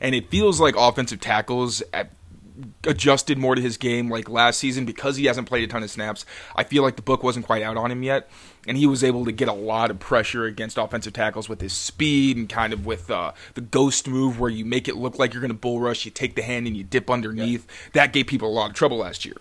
And 0.00 0.14
it 0.14 0.30
feels 0.30 0.60
like 0.60 0.74
offensive 0.76 1.20
tackles 1.20 1.82
at 1.92 2.10
adjusted 2.84 3.38
more 3.38 3.54
to 3.54 3.62
his 3.62 3.76
game 3.76 4.10
like 4.10 4.28
last 4.28 4.58
season 4.58 4.84
because 4.84 5.16
he 5.16 5.26
hasn't 5.26 5.48
played 5.48 5.64
a 5.64 5.66
ton 5.66 5.82
of 5.82 5.90
snaps. 5.90 6.24
I 6.54 6.64
feel 6.64 6.82
like 6.82 6.96
the 6.96 7.02
book 7.02 7.22
wasn't 7.22 7.46
quite 7.46 7.62
out 7.62 7.76
on 7.76 7.90
him 7.90 8.02
yet, 8.02 8.28
and 8.66 8.76
he 8.76 8.86
was 8.86 9.04
able 9.04 9.24
to 9.24 9.32
get 9.32 9.48
a 9.48 9.52
lot 9.52 9.90
of 9.90 9.98
pressure 9.98 10.44
against 10.44 10.78
offensive 10.78 11.12
tackles 11.12 11.48
with 11.48 11.60
his 11.60 11.72
speed 11.72 12.36
and 12.36 12.48
kind 12.48 12.72
of 12.72 12.86
with 12.86 13.10
uh, 13.10 13.32
the 13.54 13.60
ghost 13.60 14.08
move 14.08 14.40
where 14.40 14.50
you 14.50 14.64
make 14.64 14.88
it 14.88 14.96
look 14.96 15.18
like 15.18 15.32
you're 15.32 15.40
going 15.40 15.50
to 15.50 15.54
bull 15.54 15.80
rush, 15.80 16.04
you 16.04 16.10
take 16.10 16.34
the 16.34 16.42
hand 16.42 16.66
and 16.66 16.76
you 16.76 16.84
dip 16.84 17.10
underneath. 17.10 17.66
That 17.92 18.12
gave 18.12 18.26
people 18.26 18.48
a 18.48 18.52
lot 18.52 18.70
of 18.70 18.76
trouble 18.76 18.98
last 18.98 19.24
year. 19.24 19.36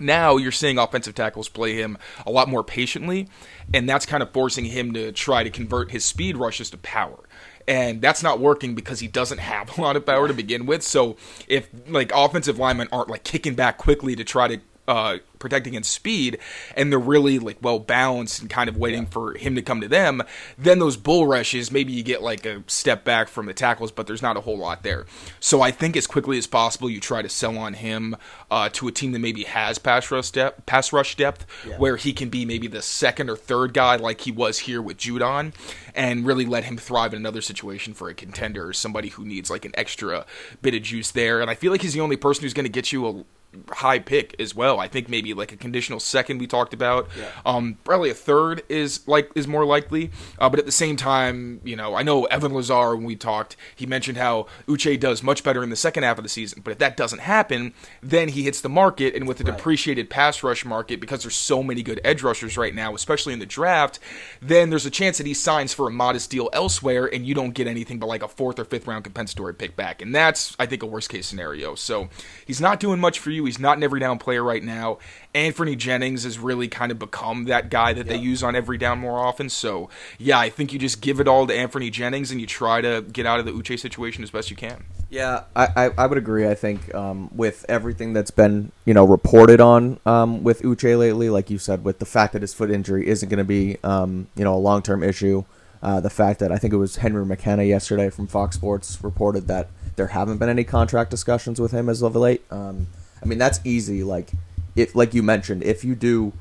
Now 0.00 0.36
you're 0.36 0.52
seeing 0.52 0.78
offensive 0.78 1.14
tackles 1.14 1.48
play 1.48 1.74
him 1.74 1.98
a 2.26 2.30
lot 2.30 2.48
more 2.48 2.62
patiently, 2.62 3.28
and 3.74 3.88
that's 3.88 4.06
kind 4.06 4.22
of 4.22 4.32
forcing 4.32 4.66
him 4.66 4.92
to 4.94 5.12
try 5.12 5.42
to 5.42 5.50
convert 5.50 5.90
his 5.90 6.04
speed 6.04 6.36
rushes 6.36 6.70
to 6.70 6.78
power 6.78 7.18
and 7.68 8.00
that's 8.00 8.22
not 8.22 8.40
working 8.40 8.74
because 8.74 8.98
he 8.98 9.06
doesn't 9.06 9.38
have 9.38 9.78
a 9.78 9.80
lot 9.80 9.94
of 9.94 10.04
power 10.04 10.26
to 10.26 10.34
begin 10.34 10.66
with. 10.66 10.82
So 10.82 11.16
if 11.46 11.68
like 11.86 12.10
offensive 12.14 12.58
linemen 12.58 12.88
aren't 12.90 13.10
like 13.10 13.22
kicking 13.22 13.54
back 13.54 13.78
quickly 13.78 14.16
to 14.16 14.24
try 14.24 14.48
to 14.48 14.60
uh, 14.88 15.18
protect 15.38 15.66
against 15.66 15.92
speed, 15.92 16.38
and 16.74 16.90
they're 16.90 16.98
really 16.98 17.38
like 17.38 17.58
well 17.62 17.78
balanced 17.78 18.40
and 18.40 18.50
kind 18.50 18.68
of 18.68 18.76
waiting 18.76 19.02
yeah. 19.02 19.10
for 19.10 19.34
him 19.34 19.54
to 19.54 19.62
come 19.62 19.80
to 19.80 19.86
them, 19.88 20.22
then 20.56 20.78
those 20.78 20.96
bull 20.96 21.26
rushes 21.26 21.70
maybe 21.70 21.92
you 21.92 22.02
get 22.02 22.22
like 22.22 22.44
a 22.46 22.64
step 22.66 23.04
back 23.04 23.28
from 23.28 23.46
the 23.46 23.54
tackles, 23.54 23.92
but 23.92 24.06
there's 24.06 24.22
not 24.22 24.36
a 24.36 24.40
whole 24.40 24.58
lot 24.58 24.82
there. 24.82 25.06
So 25.38 25.60
I 25.60 25.70
think 25.70 25.96
as 25.96 26.06
quickly 26.06 26.38
as 26.38 26.46
possible 26.46 26.90
you 26.90 27.00
try 27.00 27.22
to 27.22 27.28
sell 27.28 27.58
on 27.58 27.74
him 27.74 28.16
uh, 28.50 28.70
to 28.70 28.88
a 28.88 28.92
team 28.92 29.12
that 29.12 29.18
maybe 29.18 29.44
has 29.44 29.78
pass 29.78 30.10
rush 30.10 30.30
depth, 30.30 30.64
pass 30.66 30.92
rush 30.92 31.16
depth, 31.16 31.46
yeah. 31.66 31.76
where 31.76 31.96
he 31.96 32.12
can 32.12 32.30
be 32.30 32.44
maybe 32.44 32.66
the 32.66 32.82
second 32.82 33.28
or 33.28 33.36
third 33.36 33.74
guy 33.74 33.96
like 33.96 34.22
he 34.22 34.32
was 34.32 34.60
here 34.60 34.80
with 34.80 34.96
Judon, 34.96 35.52
and 35.94 36.26
really 36.26 36.46
let 36.46 36.64
him 36.64 36.78
thrive 36.78 37.12
in 37.12 37.18
another 37.18 37.42
situation 37.42 37.92
for 37.92 38.08
a 38.08 38.14
contender 38.14 38.68
or 38.68 38.72
somebody 38.72 39.08
who 39.08 39.24
needs 39.24 39.50
like 39.50 39.64
an 39.64 39.72
extra 39.74 40.24
bit 40.62 40.74
of 40.74 40.82
juice 40.82 41.10
there. 41.10 41.40
And 41.40 41.50
I 41.50 41.54
feel 41.54 41.72
like 41.72 41.82
he's 41.82 41.92
the 41.92 42.00
only 42.00 42.16
person 42.16 42.42
who's 42.42 42.54
going 42.54 42.64
to 42.64 42.70
get 42.70 42.92
you 42.92 43.06
a 43.06 43.24
high 43.70 43.98
pick 43.98 44.34
as 44.38 44.54
well. 44.54 44.78
I 44.78 44.88
think 44.88 45.08
maybe 45.08 45.32
like 45.34 45.52
a 45.52 45.56
conditional 45.56 46.00
second 46.00 46.38
we 46.38 46.46
talked 46.46 46.74
about. 46.74 47.08
Yeah. 47.18 47.30
Um, 47.46 47.78
probably 47.82 48.10
a 48.10 48.14
third 48.14 48.62
is 48.68 49.06
like 49.08 49.30
is 49.34 49.46
more 49.48 49.64
likely. 49.64 50.10
Uh, 50.38 50.48
but 50.48 50.58
at 50.58 50.66
the 50.66 50.72
same 50.72 50.96
time, 50.96 51.60
you 51.64 51.74
know, 51.74 51.94
I 51.94 52.02
know 52.02 52.24
Evan 52.26 52.52
Lazar 52.52 52.94
when 52.94 53.04
we 53.04 53.16
talked, 53.16 53.56
he 53.74 53.86
mentioned 53.86 54.18
how 54.18 54.46
Uche 54.66 55.00
does 55.00 55.22
much 55.22 55.42
better 55.42 55.62
in 55.62 55.70
the 55.70 55.76
second 55.76 56.02
half 56.02 56.18
of 56.18 56.24
the 56.24 56.28
season. 56.28 56.60
But 56.62 56.72
if 56.72 56.78
that 56.78 56.96
doesn't 56.96 57.20
happen, 57.20 57.72
then 58.02 58.28
he 58.28 58.42
hits 58.42 58.60
the 58.60 58.68
market, 58.68 59.14
and 59.14 59.26
with 59.26 59.40
a 59.40 59.44
Right. 59.44 59.56
depreciated 59.56 60.10
pass 60.10 60.42
rush 60.42 60.64
market, 60.64 61.00
because 61.00 61.22
there's 61.22 61.34
so 61.34 61.62
many 61.62 61.82
good 61.82 62.00
edge 62.04 62.22
rushers 62.22 62.58
right 62.58 62.74
now, 62.74 62.94
especially 62.94 63.32
in 63.32 63.38
the 63.38 63.46
draft, 63.46 63.98
then 64.42 64.68
there's 64.70 64.84
a 64.86 64.90
chance 64.90 65.16
that 65.18 65.26
he 65.26 65.32
signs 65.34 65.72
for 65.72 65.88
a 65.88 65.90
modest 65.90 66.30
deal 66.30 66.50
elsewhere, 66.52 67.06
and 67.06 67.26
you 67.26 67.34
don't 67.34 67.54
get 67.54 67.66
anything 67.66 67.98
but 67.98 68.06
like 68.06 68.22
a 68.22 68.28
fourth 68.28 68.58
or 68.58 68.64
fifth 68.64 68.86
round 68.86 69.04
compensatory 69.04 69.54
pick 69.54 69.74
back, 69.74 70.02
and 70.02 70.14
that's 70.14 70.54
I 70.58 70.66
think 70.66 70.82
a 70.82 70.86
worst 70.86 71.08
case 71.08 71.26
scenario. 71.26 71.74
So 71.74 72.08
he's 72.46 72.60
not 72.60 72.78
doing 72.78 73.00
much 73.00 73.18
for 73.18 73.30
you. 73.30 73.37
He's 73.44 73.58
not 73.58 73.76
an 73.76 73.82
every 73.82 74.00
down 74.00 74.18
player 74.18 74.42
right 74.42 74.62
now. 74.62 74.98
Anfernee 75.34 75.76
Jennings 75.76 76.24
has 76.24 76.38
really 76.38 76.68
kind 76.68 76.90
of 76.90 76.98
become 76.98 77.44
that 77.44 77.70
guy 77.70 77.92
that 77.92 78.06
they 78.06 78.16
use 78.16 78.42
on 78.42 78.56
every 78.56 78.78
down 78.78 78.98
more 78.98 79.18
often. 79.18 79.48
So 79.48 79.88
yeah, 80.18 80.38
I 80.38 80.50
think 80.50 80.72
you 80.72 80.78
just 80.78 81.00
give 81.00 81.20
it 81.20 81.28
all 81.28 81.46
to 81.46 81.54
Anfernee 81.54 81.92
Jennings 81.92 82.30
and 82.30 82.40
you 82.40 82.46
try 82.46 82.80
to 82.80 83.02
get 83.02 83.26
out 83.26 83.38
of 83.38 83.46
the 83.46 83.52
Uche 83.52 83.78
situation 83.78 84.22
as 84.22 84.30
best 84.30 84.50
you 84.50 84.56
can. 84.56 84.84
Yeah, 85.10 85.44
I, 85.56 85.68
I, 85.76 85.90
I 85.96 86.06
would 86.06 86.18
agree. 86.18 86.46
I 86.46 86.54
think 86.54 86.94
um, 86.94 87.30
with 87.34 87.64
everything 87.68 88.12
that's 88.12 88.30
been 88.30 88.72
you 88.84 88.94
know 88.94 89.06
reported 89.06 89.60
on 89.60 89.98
um, 90.04 90.42
with 90.44 90.62
Uche 90.62 90.98
lately, 90.98 91.30
like 91.30 91.50
you 91.50 91.58
said, 91.58 91.84
with 91.84 91.98
the 91.98 92.06
fact 92.06 92.34
that 92.34 92.42
his 92.42 92.52
foot 92.52 92.70
injury 92.70 93.06
isn't 93.06 93.28
going 93.28 93.38
to 93.38 93.44
be 93.44 93.78
um, 93.82 94.28
you 94.36 94.44
know 94.44 94.54
a 94.54 94.58
long 94.58 94.82
term 94.82 95.02
issue, 95.02 95.44
uh, 95.82 96.00
the 96.00 96.10
fact 96.10 96.40
that 96.40 96.52
I 96.52 96.56
think 96.56 96.74
it 96.74 96.78
was 96.78 96.96
Henry 96.96 97.24
McKenna 97.24 97.62
yesterday 97.62 98.10
from 98.10 98.26
Fox 98.26 98.56
Sports 98.56 99.02
reported 99.02 99.48
that 99.48 99.68
there 99.96 100.08
haven't 100.08 100.38
been 100.38 100.48
any 100.48 100.64
contract 100.64 101.10
discussions 101.10 101.60
with 101.60 101.72
him 101.72 101.88
as 101.88 102.02
of 102.02 102.14
late. 102.14 102.42
Um, 102.50 102.88
I 103.22 103.26
mean 103.26 103.38
that's 103.38 103.60
easy. 103.64 104.02
Like 104.02 104.32
if 104.76 104.94
like 104.94 105.14
you 105.14 105.22
mentioned, 105.22 105.62
if 105.62 105.84
you 105.84 105.94
do 105.94 106.32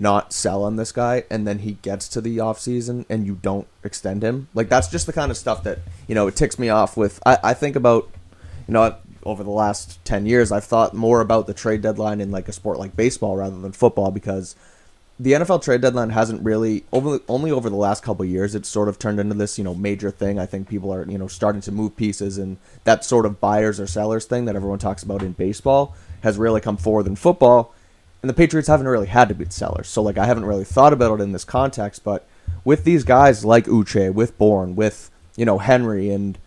not 0.00 0.32
sell 0.32 0.64
on 0.64 0.76
this 0.76 0.92
guy 0.92 1.24
and 1.30 1.46
then 1.46 1.58
he 1.58 1.72
gets 1.82 2.08
to 2.08 2.22
the 2.22 2.40
off 2.40 2.58
season 2.58 3.04
and 3.10 3.26
you 3.26 3.34
don't 3.42 3.68
extend 3.84 4.22
him 4.22 4.48
like 4.54 4.66
that's 4.70 4.88
just 4.88 5.06
the 5.06 5.12
kind 5.12 5.30
of 5.30 5.36
stuff 5.36 5.62
that 5.62 5.78
you 6.08 6.14
know 6.14 6.26
it 6.26 6.34
ticks 6.34 6.58
me 6.58 6.70
off 6.70 6.96
with 6.96 7.20
i, 7.26 7.36
I 7.44 7.54
think 7.54 7.76
about 7.76 8.08
you 8.66 8.72
know 8.72 8.96
over 9.24 9.44
the 9.44 9.50
last 9.50 10.02
10 10.06 10.24
years 10.24 10.50
i've 10.50 10.64
thought 10.64 10.94
more 10.94 11.20
about 11.20 11.46
the 11.46 11.52
trade 11.52 11.82
deadline 11.82 12.22
in 12.22 12.30
like 12.30 12.48
a 12.48 12.52
sport 12.52 12.78
like 12.78 12.96
baseball 12.96 13.36
rather 13.36 13.60
than 13.60 13.72
football 13.72 14.10
because 14.10 14.56
the 15.20 15.32
NFL 15.32 15.62
trade 15.62 15.82
deadline 15.82 16.08
hasn't 16.08 16.42
really 16.42 16.84
over 16.92 17.20
only 17.28 17.50
over 17.50 17.68
the 17.68 17.76
last 17.76 18.02
couple 18.02 18.24
years 18.24 18.54
it's 18.54 18.70
sort 18.70 18.88
of 18.88 18.98
turned 18.98 19.20
into 19.20 19.34
this 19.34 19.58
you 19.58 19.64
know 19.64 19.74
major 19.74 20.10
thing. 20.10 20.38
I 20.38 20.46
think 20.46 20.66
people 20.66 20.92
are 20.94 21.04
you 21.04 21.18
know 21.18 21.28
starting 21.28 21.60
to 21.62 21.72
move 21.72 21.94
pieces 21.94 22.38
and 22.38 22.56
that 22.84 23.04
sort 23.04 23.26
of 23.26 23.38
buyers 23.38 23.78
or 23.78 23.86
sellers 23.86 24.24
thing 24.24 24.46
that 24.46 24.56
everyone 24.56 24.78
talks 24.78 25.02
about 25.02 25.22
in 25.22 25.32
baseball 25.32 25.94
has 26.22 26.38
really 26.38 26.62
come 26.62 26.78
forward 26.78 27.06
in 27.06 27.16
football. 27.16 27.74
And 28.22 28.30
the 28.30 28.34
Patriots 28.34 28.68
haven't 28.68 28.88
really 28.88 29.06
had 29.08 29.28
to 29.28 29.34
be 29.34 29.44
sellers, 29.50 29.88
so 29.88 30.02
like 30.02 30.16
I 30.16 30.24
haven't 30.24 30.46
really 30.46 30.64
thought 30.64 30.94
about 30.94 31.20
it 31.20 31.22
in 31.22 31.32
this 31.32 31.44
context. 31.44 32.02
But 32.02 32.26
with 32.64 32.84
these 32.84 33.04
guys 33.04 33.44
like 33.44 33.66
Uche, 33.66 34.12
with 34.12 34.38
Bourne, 34.38 34.74
with 34.74 35.10
you 35.36 35.44
know 35.44 35.58
Henry 35.58 36.08
and 36.08 36.38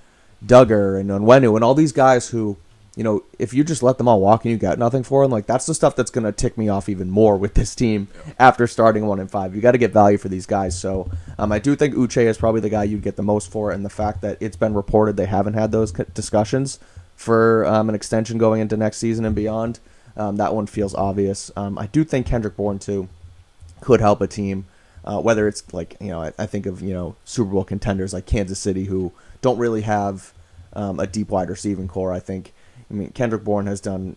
Dugger 0.44 1.00
and 1.00 1.12
Onwenu 1.12 1.56
and 1.56 1.64
all 1.64 1.76
these 1.76 1.92
guys 1.92 2.30
who, 2.30 2.58
you 2.96 3.04
know, 3.04 3.24
if 3.40 3.54
you 3.54 3.64
just 3.64 3.82
let 3.82 3.98
them 3.98 4.08
all 4.08 4.22
walk 4.22 4.46
and 4.46 4.52
you 4.52 4.58
got 4.58 4.78
nothing 4.78 5.02
for 5.02 5.24
them, 5.24 5.32
like 5.32 5.48
that's 5.48 5.66
the 5.66 5.74
stuff 5.74 5.96
that's 5.96 6.12
going 6.12 6.26
to 6.26 6.32
tick 6.32 6.58
me 6.58 6.70
off 6.70 6.88
even 6.88 7.10
more 7.10 7.38
with 7.38 7.56
this 7.56 7.74
team 7.74 8.08
after 8.38 8.68
starting 8.68 9.08
one 9.08 9.20
and 9.20 9.32
five. 9.32 9.56
You 9.56 9.62
got 9.62 9.72
to 9.72 9.80
get 9.80 9.92
value 9.92 10.18
for 10.18 10.30
these 10.30 10.46
guys. 10.46 10.80
So 10.80 11.10
um, 11.40 11.52
I 11.52 11.58
do 11.58 11.76
think 11.76 11.96
Uche 11.96 12.24
is 12.24 12.38
probably 12.38 12.62
the 12.62 12.70
guy 12.70 12.84
you'd 12.84 13.02
get 13.02 13.16
the 13.16 13.24
most 13.24 13.52
for, 13.52 13.72
and 13.72 13.84
the 13.84 13.90
fact 13.90 14.22
that 14.22 14.38
it's 14.40 14.56
been 14.56 14.76
reported 14.76 15.18
they 15.18 15.26
haven't 15.26 15.56
had 15.56 15.72
those 15.72 15.92
discussions 15.92 16.78
for 17.16 17.66
um, 17.66 17.90
an 17.90 17.96
extension 17.96 18.38
going 18.38 18.62
into 18.62 18.78
next 18.78 18.98
season 18.98 19.26
and 19.26 19.36
beyond, 19.36 19.80
um, 20.16 20.38
that 20.38 20.54
one 20.54 20.68
feels 20.68 20.94
obvious. 20.94 21.52
Um, 21.56 21.78
I 21.80 21.88
do 21.88 22.04
think 22.04 22.28
Kendrick 22.28 22.56
Bourne 22.56 22.80
too 22.80 23.08
could 23.82 24.02
help 24.02 24.22
a 24.22 24.28
team. 24.28 24.66
Uh, 25.06 25.20
whether 25.20 25.50
it's 25.50 25.74
like 25.74 25.98
you 26.00 26.08
know, 26.08 26.22
I, 26.22 26.32
I 26.40 26.46
think 26.46 26.66
of 26.66 26.82
you 26.82 26.94
know 26.94 27.16
Super 27.26 27.52
Bowl 27.52 27.66
contenders 27.66 28.14
like 28.14 28.26
Kansas 28.26 28.60
City 28.60 28.86
who 28.86 29.12
don't 29.42 29.58
really 29.58 29.82
have 29.82 30.32
um, 30.72 30.98
a 31.00 31.08
deep 31.08 31.30
wide 31.30 31.50
receiving 31.50 31.88
corps. 31.88 32.14
I 32.14 32.20
think. 32.20 32.54
I 32.94 32.96
mean, 32.96 33.10
Kendrick 33.10 33.44
Bourne 33.44 33.66
has 33.66 33.82
done, 33.82 34.16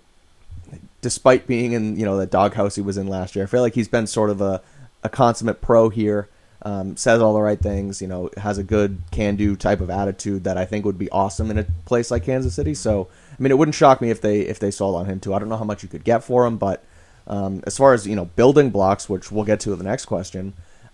despite 1.00 1.46
being 1.46 1.72
in 1.72 1.98
you 1.98 2.04
know 2.04 2.16
the 2.16 2.26
doghouse 2.26 2.76
he 2.76 2.82
was 2.82 2.98
in 2.98 3.08
last 3.08 3.34
year. 3.34 3.44
I 3.44 3.48
feel 3.48 3.62
like 3.62 3.74
he's 3.74 3.88
been 3.88 4.06
sort 4.06 4.30
of 4.30 4.40
a, 4.40 4.60
a 5.02 5.08
consummate 5.08 5.60
pro 5.60 5.88
here. 5.88 6.28
Um, 6.62 6.96
says 6.96 7.20
all 7.20 7.34
the 7.34 7.40
right 7.40 7.60
things. 7.60 8.02
You 8.02 8.08
know, 8.08 8.30
has 8.36 8.58
a 8.58 8.62
good 8.62 8.98
can-do 9.10 9.56
type 9.56 9.80
of 9.80 9.88
attitude 9.88 10.44
that 10.44 10.58
I 10.58 10.64
think 10.64 10.84
would 10.84 10.98
be 10.98 11.10
awesome 11.10 11.50
in 11.50 11.58
a 11.58 11.66
place 11.84 12.10
like 12.10 12.24
Kansas 12.24 12.54
City. 12.54 12.74
So, 12.74 13.08
I 13.38 13.42
mean, 13.42 13.50
it 13.50 13.58
wouldn't 13.58 13.74
shock 13.74 14.00
me 14.00 14.10
if 14.10 14.20
they 14.20 14.40
if 14.40 14.58
they 14.58 14.70
sold 14.70 14.96
on 14.96 15.06
him 15.06 15.20
too. 15.20 15.32
I 15.32 15.38
don't 15.38 15.48
know 15.48 15.56
how 15.56 15.64
much 15.64 15.82
you 15.82 15.88
could 15.88 16.04
get 16.04 16.22
for 16.22 16.44
him, 16.44 16.58
but 16.58 16.84
um, 17.26 17.62
as 17.66 17.76
far 17.76 17.94
as 17.94 18.06
you 18.06 18.14
know, 18.14 18.26
building 18.26 18.70
blocks, 18.70 19.08
which 19.08 19.32
we'll 19.32 19.44
get 19.44 19.60
to 19.60 19.72
in 19.72 19.78
the 19.78 19.84
next 19.84 20.06
question, 20.06 20.52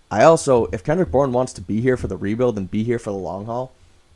I 0.09 0.23
also, 0.23 0.67
if 0.67 0.83
Kendrick 0.83 1.11
Bourne 1.11 1.33
wants 1.33 1.53
to 1.53 1.61
be 1.61 1.81
here 1.81 1.97
for 1.97 2.07
the 2.07 2.17
rebuild 2.17 2.57
and 2.57 2.69
be 2.69 2.83
here 2.83 2.99
for 2.99 3.09
the 3.09 3.17
long 3.17 3.45
haul, 3.45 3.71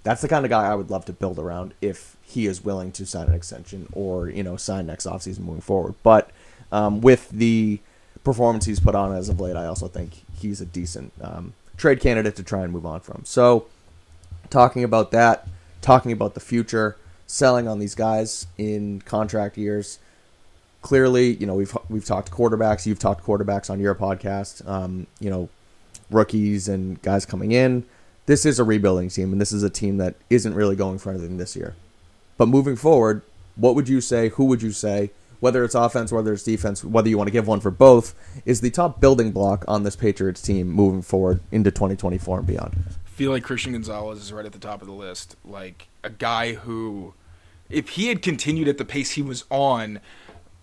that's 0.08 0.22
the 0.22 0.30
kind 0.30 0.46
of 0.46 0.50
guy 0.50 0.66
I 0.66 0.74
would 0.74 0.90
love 0.90 1.04
to 1.06 1.14
build 1.14 1.38
around 1.38 1.74
if 1.82 2.16
he 2.24 2.46
is 2.46 2.64
willing 2.64 2.94
to 2.94 3.06
sign 3.06 3.28
an 3.28 3.34
extension 3.34 3.90
or 3.92 4.30
you 4.30 4.42
know 4.42 4.56
sign 4.56 4.86
next 4.86 5.06
offseason 5.06 5.40
moving 5.40 5.60
forward. 5.60 5.96
But 6.02 6.32
um, 6.72 7.02
with 7.02 7.30
the 7.30 7.82
performance 8.24 8.64
he's 8.64 8.80
put 8.80 8.96
on 8.96 9.14
as 9.14 9.28
of 9.28 9.42
late, 9.42 9.58
I 9.58 9.66
also 9.66 9.90
think 9.90 10.24
he's 10.40 10.62
a 10.62 10.66
decent 10.66 11.12
um, 11.22 11.56
trade 11.76 12.00
candidate 12.00 12.38
to 12.38 12.44
try 12.44 12.64
and 12.64 12.72
move 12.72 12.86
on 12.86 13.02
from. 13.02 13.24
So, 13.26 13.66
talking 14.50 14.82
about 14.86 15.12
that, 15.12 15.46
talking 15.82 16.14
about 16.14 16.36
the 16.36 16.40
future, 16.40 16.96
selling 17.26 17.68
on 17.68 17.80
these 17.80 17.94
guys 17.94 18.48
in 18.58 19.02
contract 19.02 19.58
years. 19.58 20.00
Clearly, 20.82 21.34
you 21.34 21.46
know 21.46 21.56
we've 21.56 21.78
we've 21.90 22.06
talked 22.06 22.32
quarterbacks. 22.32 22.86
You've 22.86 23.00
talked 23.00 23.26
quarterbacks 23.26 23.70
on 23.70 23.82
your 23.82 23.94
podcast. 23.94 24.66
Um, 24.66 25.08
you 25.20 25.30
know, 25.30 25.50
rookies 26.10 26.70
and 26.70 27.02
guys 27.02 27.26
coming 27.26 27.52
in. 27.52 27.84
This 28.28 28.46
is 28.46 28.60
a 28.60 28.66
rebuilding 28.66 29.08
team, 29.08 29.32
and 29.32 29.40
this 29.40 29.54
is 29.54 29.64
a 29.64 29.70
team 29.70 29.98
that 29.98 30.16
isn't 30.30 30.54
really 30.54 30.76
going 30.76 30.98
for 31.00 31.12
anything 31.12 31.38
this 31.38 31.56
year. 31.56 31.76
But 32.36 32.50
moving 32.50 32.76
forward, 32.76 33.22
what 33.56 33.74
would 33.74 33.88
you 33.88 34.02
say? 34.02 34.28
Who 34.30 34.44
would 34.46 34.62
you 34.62 34.74
say? 34.74 35.12
Whether 35.40 35.64
it's 35.64 35.76
offense, 35.76 36.12
whether 36.12 36.34
it's 36.34 36.44
defense, 36.44 36.84
whether 36.84 37.08
you 37.08 37.18
want 37.18 37.30
to 37.30 37.32
give 37.32 37.48
one 37.48 37.62
for 37.62 37.72
both, 37.72 38.14
is 38.46 38.60
the 38.60 38.70
top 38.70 39.00
building 39.00 39.32
block 39.32 39.64
on 39.66 39.84
this 39.84 39.96
Patriots 39.96 40.42
team 40.42 40.68
moving 40.68 41.02
forward 41.02 41.40
into 41.54 41.72
2024 41.72 42.40
and 42.40 42.48
beyond. 42.48 42.76
I 43.06 43.10
feel 43.10 43.32
like 43.32 43.44
Christian 43.44 43.72
Gonzalez 43.72 44.20
is 44.20 44.34
right 44.34 44.46
at 44.46 44.52
the 44.52 44.60
top 44.60 44.82
of 44.82 44.88
the 44.88 44.94
list. 44.94 45.38
Like 45.46 45.88
a 46.04 46.10
guy 46.10 46.54
who, 46.54 47.14
if 47.70 47.90
he 47.90 48.08
had 48.10 48.22
continued 48.22 48.68
at 48.68 48.78
the 48.78 48.84
pace 48.84 49.12
he 49.12 49.22
was 49.22 49.46
on, 49.50 50.02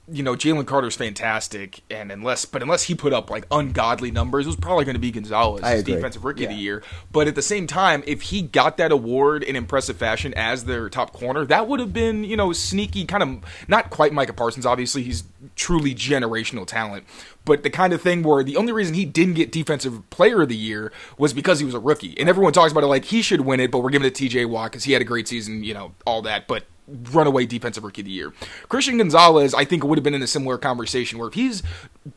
you 0.07 0.23
know, 0.23 0.35
Jalen 0.35 0.67
Carter's 0.67 0.97
fantastic, 0.97 1.81
and 1.89 2.13
unless, 2.13 2.45
but 2.45 2.63
unless 2.63 2.83
he 2.85 2.95
put 2.95 3.15
up 3.15 3.31
like 3.31 3.47
ungodly 3.51 4.11
numbers, 4.11 4.45
it 4.45 4.49
was 4.49 4.57
probably 4.57 4.85
going 4.85 4.97
to 4.97 5.01
be 5.01 5.11
Gonzalez, 5.11 5.63
I 5.63 5.77
as 5.77 5.83
defensive 5.83 6.25
rookie 6.25 6.45
of 6.45 6.51
the 6.51 6.57
year. 6.57 6.83
But 7.11 7.27
at 7.27 7.35
the 7.35 7.43
same 7.43 7.67
time, 7.67 8.05
if 8.07 8.23
he 8.23 8.43
got 8.43 8.77
that 8.77 8.93
award 8.93 9.43
in 9.43 9.57
impressive 9.57 9.97
fashion 9.97 10.35
as 10.35 10.67
their 10.67 10.91
top 10.91 11.15
corner, 11.15 11.47
that 11.47 11.69
would 11.69 11.81
have 11.81 11.95
been, 11.95 12.23
you 12.23 12.37
know, 12.37 12.53
sneaky, 12.53 13.07
kind 13.07 13.23
of 13.23 13.45
not 13.67 13.89
quite 13.89 14.13
Micah 14.13 14.35
Parsons. 14.35 14.67
Obviously, 14.67 15.03
he's 15.03 15.25
truly 15.57 15.95
generational 15.95 16.67
talent, 16.67 17.05
but 17.47 17.63
the 17.63 17.71
kind 17.71 17.95
of 17.95 18.03
thing 18.03 18.23
where 18.23 18.45
the 18.45 18.59
only 18.59 18.73
reason 18.73 18.95
he 18.95 19.07
didn't 19.07 19.35
get 19.35 19.51
defensive 19.51 20.09
player 20.11 20.43
of 20.43 20.51
the 20.51 20.57
year 20.57 20.93
was 21.17 21.33
because 21.33 21.61
he 21.61 21.65
was 21.65 21.75
a 21.75 21.81
rookie, 21.81 22.19
and 22.21 22.29
everyone 22.29 22.53
talks 22.53 22.73
about 22.73 22.85
it 22.85 22.89
like 22.89 23.07
he 23.07 23.23
should 23.23 23.41
win 23.41 23.59
it, 23.59 23.71
but 23.71 23.79
we're 23.79 23.91
giving 23.91 24.07
it 24.07 24.15
to 24.15 24.19
T.J. 24.19 24.45
Watt 24.45 24.71
because 24.71 24.85
he 24.85 24.93
had 24.93 25.01
a 25.01 25.07
great 25.07 25.29
season, 25.29 25.65
you 25.65 25.73
know, 25.73 25.93
all 26.05 26.21
that, 26.21 26.47
but 26.47 26.65
runaway 26.87 27.47
defensive 27.47 27.83
rookie 27.85 28.03
of 28.03 28.07
the 28.07 28.11
year. 28.11 28.33
Christian 28.69 28.99
Gonzalez, 28.99 29.55
I 29.55 29.65
think, 29.65 29.85
would 29.85 29.97
have 29.99 30.03
been 30.03 30.15
in 30.15 30.23
a 30.23 30.27
similar 30.27 30.59
conversation 30.59 31.19
where 31.19 31.29
if 31.29 31.35
he's 31.35 31.63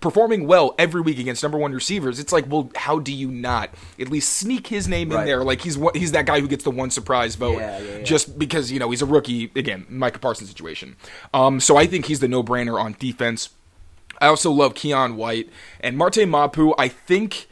performing 0.02 0.46
well 0.48 0.76
every 0.78 1.02
week 1.02 1.20
against 1.20 1.42
number 1.44 1.58
one 1.58 1.72
receivers, 1.74 2.20
it's 2.20 2.34
like, 2.34 2.46
well, 2.50 2.70
how 2.76 3.00
do 3.00 3.14
you 3.14 3.32
not 3.32 3.70
at 4.00 4.10
least 4.10 4.34
sneak 4.34 4.68
his 4.68 4.88
name 4.88 5.12
in 5.12 5.26
there? 5.26 5.44
Like 5.44 5.62
he's 5.62 5.78
he's 5.94 6.12
that 6.12 6.26
guy 6.26 6.42
who 6.42 6.48
gets 6.48 6.64
the 6.64 6.72
one 6.72 6.90
surprise 6.92 7.36
vote 7.36 7.60
Yeah, 7.60 7.80
yeah, 7.80 7.98
yeah. 7.98 8.04
just 8.04 8.38
because 8.38 8.72
you 8.72 8.80
know 8.80 8.90
he's 8.90 9.02
a 9.02 9.06
rookie. 9.06 9.52
Again, 9.56 9.86
Micah 9.90 10.20
Parsons 10.20 10.50
situation. 10.50 10.96
Um, 11.34 11.60
so 11.60 11.78
I 11.78 11.88
think 11.88 12.06
he's 12.06 12.20
the 12.20 12.28
no 12.28 12.44
brainer 12.44 12.82
on 12.82 12.96
defense. 13.00 13.50
I 14.20 14.28
also 14.28 14.52
love 14.52 14.74
Keion 14.74 15.16
White 15.16 15.50
and 15.80 15.96
Marte 15.98 16.28
Mapu. 16.28 16.74
I 16.78 16.88
think 16.88 17.48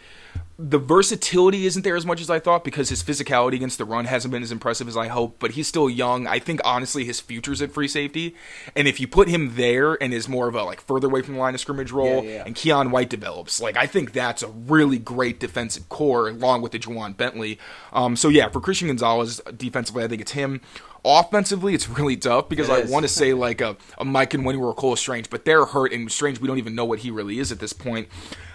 the 0.57 0.77
versatility 0.79 1.65
isn't 1.65 1.81
there 1.83 1.97
as 1.97 2.05
much 2.05 2.21
as 2.21 2.29
I 2.29 2.39
thought 2.39 2.63
because 2.63 2.87
his 2.87 3.03
physicality 3.03 3.55
against 3.55 3.77
the 3.77 3.83
run 3.83 4.05
hasn't 4.05 4.31
been 4.31 4.41
as 4.41 4.53
impressive 4.53 4.87
as 4.87 4.95
I 4.95 5.07
hope, 5.07 5.35
but 5.37 5.51
he's 5.51 5.67
still 5.67 5.89
young. 5.89 6.27
I 6.27 6.39
think 6.39 6.61
honestly 6.63 7.03
his 7.03 7.19
future's 7.19 7.61
at 7.61 7.73
free 7.73 7.89
safety. 7.89 8.35
And 8.73 8.87
if 8.87 8.99
you 9.01 9.07
put 9.07 9.27
him 9.27 9.55
there 9.55 10.01
and 10.01 10.13
is 10.13 10.29
more 10.29 10.47
of 10.47 10.55
a 10.55 10.63
like 10.63 10.79
further 10.79 11.07
away 11.07 11.21
from 11.23 11.33
the 11.33 11.41
line 11.41 11.55
of 11.55 11.59
scrimmage 11.59 11.91
role 11.91 12.23
Yeah, 12.23 12.31
yeah. 12.31 12.43
and 12.45 12.55
Keion 12.55 12.91
White 12.91 13.09
develops, 13.09 13.59
like 13.61 13.75
I 13.75 13.85
think 13.85 14.13
that's 14.13 14.43
a 14.43 14.47
really 14.47 14.97
great 14.97 15.41
defensive 15.41 15.89
corps 15.89 16.29
along 16.29 16.61
with 16.61 16.71
the 16.71 16.79
Ja'Whaun 16.79 17.17
Bentley. 17.17 17.59
Um, 17.91 18.15
so 18.15 18.29
yeah, 18.29 18.47
for 18.47 18.61
Christian 18.61 18.87
Gonzalez 18.87 19.41
defensively, 19.57 20.05
I 20.05 20.07
think 20.07 20.21
it's 20.21 20.31
him. 20.31 20.61
Offensively, 21.05 21.73
it's 21.75 21.87
really 21.87 22.17
tough 22.17 22.49
because 22.49 22.67
It 22.67 22.87
I 22.87 22.91
want 22.91 23.03
to 23.03 23.09
say 23.09 23.33
like 23.47 23.61
a, 23.61 23.77
a 23.99 24.03
Mike 24.05 24.31
Onwenu 24.31 24.59
or 24.59 24.73
Cole 24.73 24.95
Strange, 24.95 25.29
but 25.29 25.45
they're 25.45 25.65
hurt 25.65 25.93
and 25.93 26.11
Strange. 26.11 26.39
We 26.39 26.47
don't 26.47 26.57
even 26.57 26.73
know 26.73 26.85
what 26.85 26.99
he 26.99 27.11
really 27.11 27.37
is 27.39 27.51
at 27.51 27.59
this 27.59 27.73
point. 27.73 28.07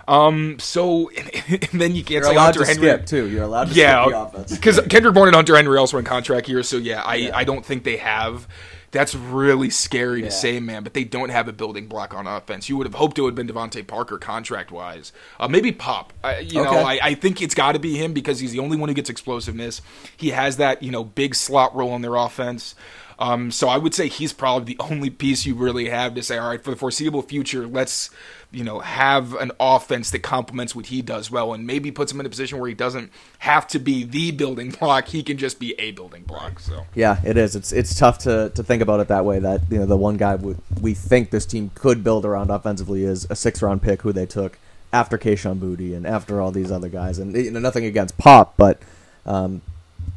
Um, 0.08 0.58
so 0.58 1.10
and, 1.10 1.28
then 1.80 1.94
you 1.94 2.02
can't 2.02 2.10
You're 2.10 2.24
say 2.24 2.30
allowed 2.32 2.56
Hunter 2.56 2.60
to 2.60 2.66
Henry. 2.66 2.88
skip 2.88 3.06
too. 3.06 3.28
You're 3.28 3.44
allowed 3.44 3.64
to 3.68 3.70
skip 3.70 3.76
the 3.76 3.80
Yeah, 4.10 4.22
offense. 4.24 4.52
because 4.56 4.80
Kendrick 4.88 5.14
Bourne 5.14 5.28
and 5.28 5.36
Hunter 5.36 5.54
Henry 5.54 5.78
also 5.78 5.98
in 5.98 6.04
contract 6.04 6.48
here. 6.48 6.62
So 6.64 6.78
yeah, 6.78 7.02
I 7.02 7.14
Yeah. 7.16 7.36
I 7.36 7.44
don't 7.44 7.64
think 7.64 7.84
they 7.84 7.98
have 7.98 8.48
That's 8.92 9.14
really 9.14 9.70
scary 9.70 10.20
Yeah. 10.20 10.26
to 10.26 10.30
say, 10.32 10.58
man. 10.60 10.82
But 10.82 10.94
they 10.94 11.04
don't 11.04 11.28
have 11.28 11.46
a 11.46 11.52
building 11.52 11.86
block 11.86 12.12
on 12.12 12.26
offense. 12.26 12.68
You 12.68 12.76
would 12.76 12.86
have 12.86 12.94
hoped 12.94 13.18
it 13.18 13.22
would 13.22 13.36
have 13.38 13.46
been 13.46 13.54
DeVante 13.54 13.86
Parker 13.86 14.18
contract 14.18 14.72
wise. 14.72 15.12
Uh, 15.38 15.46
maybe 15.48 15.70
Pop. 15.70 16.12
Uh, 16.24 16.34
you 16.42 16.62
know, 16.62 16.70
I, 16.70 16.98
I 17.02 17.14
think 17.14 17.40
it's 17.40 17.54
got 17.54 17.72
to 17.72 17.78
be 17.78 17.96
him 17.96 18.12
because 18.12 18.40
he's 18.40 18.50
the 18.52 18.58
only 18.58 18.76
one 18.76 18.88
who 18.88 18.94
gets 18.94 19.08
explosiveness. 19.10 19.80
He 20.16 20.30
has 20.30 20.56
that 20.56 20.82
you 20.82 20.90
know 20.90 21.04
big 21.04 21.34
slot 21.34 21.74
role 21.74 21.94
in 21.94 22.02
their 22.02 22.16
offense. 22.16 22.74
Um, 23.20 23.50
so 23.50 23.68
I 23.68 23.76
would 23.76 23.94
say 23.94 24.08
he's 24.08 24.32
probably 24.32 24.74
the 24.74 24.82
only 24.82 25.10
piece 25.10 25.44
you 25.44 25.54
really 25.54 25.90
have 25.90 26.14
to 26.14 26.22
say, 26.22 26.38
all 26.38 26.48
right, 26.48 26.62
for 26.62 26.70
the 26.70 26.76
foreseeable 26.76 27.20
future, 27.20 27.66
let's 27.66 28.08
you 28.50 28.64
know 28.64 28.80
have 28.80 29.34
an 29.34 29.52
offense 29.60 30.10
that 30.10 30.20
complements 30.20 30.74
what 30.74 30.86
he 30.86 31.02
does 31.02 31.30
well, 31.30 31.52
and 31.52 31.66
maybe 31.66 31.90
puts 31.90 32.10
him 32.10 32.20
in 32.20 32.26
a 32.26 32.30
position 32.30 32.58
where 32.58 32.68
he 32.68 32.74
doesn't 32.74 33.12
have 33.40 33.68
to 33.68 33.78
be 33.78 34.04
the 34.04 34.30
building 34.30 34.70
block. 34.80 35.08
He 35.08 35.22
can 35.22 35.36
just 35.36 35.60
be 35.60 35.78
a 35.78 35.90
building 35.90 36.22
block. 36.22 36.60
So 36.60 36.86
Yeah, 36.94 37.20
it 37.22 37.36
is. 37.36 37.54
It's 37.54 37.72
it's 37.72 37.94
tough 37.94 38.18
to, 38.20 38.50
to 38.54 38.62
think 38.62 38.82
about 38.82 39.00
it 39.00 39.08
that 39.08 39.26
way. 39.26 39.38
That 39.38 39.60
you 39.70 39.78
know 39.78 39.86
the 39.86 39.98
one 39.98 40.16
guy 40.16 40.36
we, 40.36 40.56
we 40.80 40.94
think 40.94 41.30
this 41.30 41.44
team 41.44 41.70
could 41.74 42.02
build 42.02 42.24
around 42.24 42.50
offensively 42.50 43.04
is 43.04 43.26
a 43.28 43.36
six 43.36 43.60
round 43.60 43.82
pick 43.82 44.00
who 44.00 44.12
they 44.12 44.24
took 44.24 44.58
after 44.94 45.18
Kayshon 45.18 45.58
Boutte 45.58 45.94
and 45.94 46.06
after 46.06 46.40
all 46.40 46.50
these 46.50 46.72
other 46.72 46.88
guys. 46.88 47.18
And 47.18 47.36
you 47.36 47.50
know 47.50 47.60
nothing 47.60 47.84
against 47.84 48.16
Pop, 48.16 48.54
but 48.56 48.80
um, 49.26 49.60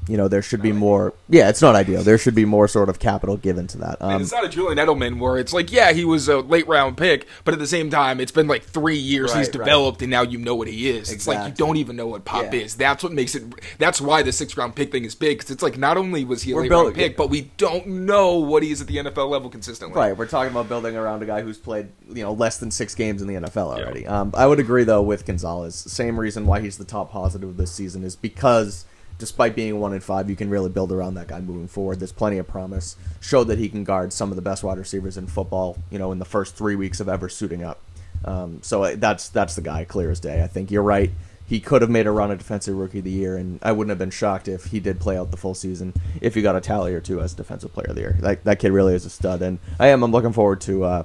you 0.08 0.18
know 0.18 0.28
there 0.28 0.42
should 0.42 0.62
be 0.62 0.72
more. 0.72 1.14
Yeah, 1.30 1.50
it's 1.50 1.62
not 1.62 1.76
ideal. 1.76 2.04
There 2.04 2.18
should 2.18 2.36
be 2.36 2.46
more 2.46 2.68
sort 2.68 2.90
of 2.90 3.00
capital 3.00 3.38
given 3.38 3.68
to 3.68 3.78
that. 3.80 3.98
Um, 4.02 4.22
it's 4.22 4.32
not 4.32 4.46
a 4.46 4.50
Julian 4.50 4.78
Edelman 4.78 5.20
where 5.20 5.38
it's 5.38 5.54
like, 5.54 5.72
yeah, 5.72 5.92
he 5.94 6.06
was 6.06 6.28
a 6.28 6.40
late 6.40 6.68
round 6.68 6.98
pick, 6.98 7.28
but 7.46 7.54
at 7.54 7.60
the 7.60 7.68
same 7.68 7.90
time, 7.90 8.20
it's 8.20 8.32
been 8.32 8.48
like 8.48 8.64
three 8.64 8.98
years 8.98 9.32
he's 9.34 9.48
Right, 9.48 9.56
right. 9.60 9.66
developed, 9.66 10.02
and 10.02 10.12
now 10.12 10.22
you 10.24 10.38
know 10.38 10.56
what 10.56 10.68
he 10.68 10.90
is. 10.90 11.12
It's 11.12 11.28
like 11.28 11.48
you 11.48 11.54
don't 11.54 11.78
even 11.78 11.96
know 11.96 12.08
what 12.08 12.26
Pop 12.26 12.54
Yeah. 12.54 12.62
is. 12.62 12.76
That's 12.76 13.04
what 13.04 13.12
makes 13.12 13.36
it. 13.36 13.44
That's 13.78 14.00
why 14.02 14.24
the 14.24 14.32
sixth 14.32 14.58
round 14.58 14.76
pick 14.76 14.92
thing 14.92 15.06
is 15.06 15.16
big 15.16 15.38
because 15.38 15.52
it's 15.52 15.64
like 15.64 15.78
not 15.78 15.98
only 15.98 16.26
was 16.26 16.44
he 16.44 16.52
a 16.52 16.56
We're 16.56 16.62
late 16.64 16.72
round 16.72 16.96
pick, 16.96 17.18
but 17.18 17.30
we 17.30 17.52
don't 17.58 17.88
know 17.88 18.38
what 18.38 18.64
he 18.64 18.72
is 18.72 18.82
at 18.82 18.88
the 18.88 18.98
NFL 18.98 19.30
level 19.30 19.50
consistently. 19.50 19.98
Right, 19.98 20.16
we're 20.16 20.28
talking 20.28 20.52
about 20.52 20.68
building 20.70 20.96
around 20.96 21.24
a 21.24 21.26
guy 21.26 21.42
who's 21.42 21.58
played, 21.58 21.90
you 22.10 22.24
know, 22.24 22.34
less 22.34 22.58
than 22.58 22.72
six 22.72 22.96
games 22.96 23.22
in 23.22 23.28
the 23.28 23.36
NFL 23.36 23.78
already. 23.78 24.06
Um, 24.08 24.32
I 24.36 24.46
would 24.48 24.60
agree 24.60 24.84
though 24.84 25.02
with 25.02 25.26
Gonzalez. 25.26 25.76
Same 25.76 26.20
reason 26.20 26.46
why 26.46 26.60
he's 26.60 26.78
the 26.78 26.86
top 26.86 27.12
positive 27.12 27.58
this 27.58 27.72
season 27.72 28.04
is 28.04 28.16
because 28.16 28.86
despite 29.18 29.56
being 29.56 29.80
one 29.80 29.94
in 29.94 30.02
five, 30.02 30.30
you 30.30 30.36
can 30.36 30.50
really 30.50 30.70
build 30.70 30.92
around 30.92 31.16
that 31.16 31.28
guy 31.28 31.40
moving 31.40 31.68
forward. 31.68 32.00
There's 32.00 32.12
plenty 32.12 32.38
of 32.38 32.48
promise. 32.48 32.96
Showed 33.20 33.46
that 33.46 33.60
he 33.60 33.70
can 33.70 33.84
guard 33.84 34.14
some 34.14 34.30
of 34.30 34.36
the 34.36 34.42
best 34.42 34.64
wide 34.64 34.78
receivers 34.78 35.18
in 35.18 35.28
football. 35.28 35.78
You 35.90 36.00
know, 36.00 36.12
in 36.12 36.20
the 36.20 36.26
first 36.26 36.56
three 36.56 36.76
weeks 36.76 37.00
of 37.00 37.08
ever 37.10 37.30
suiting 37.30 37.64
up. 37.64 37.80
Um, 38.26 38.60
so 38.62 38.84
uh, 38.84 38.96
that's 38.98 39.30
that's 39.30 39.56
the 39.56 39.62
guy, 39.62 39.86
clear 39.86 40.12
as 40.12 40.20
day. 40.20 40.44
I 40.44 40.48
think 40.48 40.72
you're 40.72 40.84
right. 40.84 41.12
He 41.46 41.60
could 41.60 41.82
have 41.82 41.92
made 41.92 42.08
a 42.08 42.12
run 42.12 42.32
at 42.32 42.38
defensive 42.38 42.76
rookie 42.76 43.00
of 43.00 43.04
the 43.04 43.12
year, 43.12 43.36
and 43.36 43.60
I 43.62 43.74
wouldn't 43.74 43.90
have 43.90 44.00
been 44.00 44.12
shocked 44.12 44.48
if 44.48 44.66
he 44.66 44.80
did 44.80 45.00
play 45.00 45.18
out 45.18 45.30
the 45.30 45.38
full 45.38 45.54
season. 45.54 45.94
If 46.22 46.36
he 46.36 46.42
got 46.42 46.56
a 46.56 46.62
tally 46.62 46.94
or 46.94 47.02
two 47.02 47.22
as 47.22 47.34
defensive 47.34 47.74
player 47.74 47.88
of 47.90 47.96
the 47.96 48.02
year, 48.02 48.18
that 48.22 48.44
that 48.46 48.60
kid 48.60 48.72
really 48.72 48.96
is 48.96 49.06
a 49.06 49.10
stud, 49.10 49.42
and 49.42 49.60
I 49.80 49.88
am. 49.88 50.04
I'm 50.04 50.12
looking 50.12 50.34
forward 50.34 50.62
to 50.62 50.84
uh, 50.86 51.04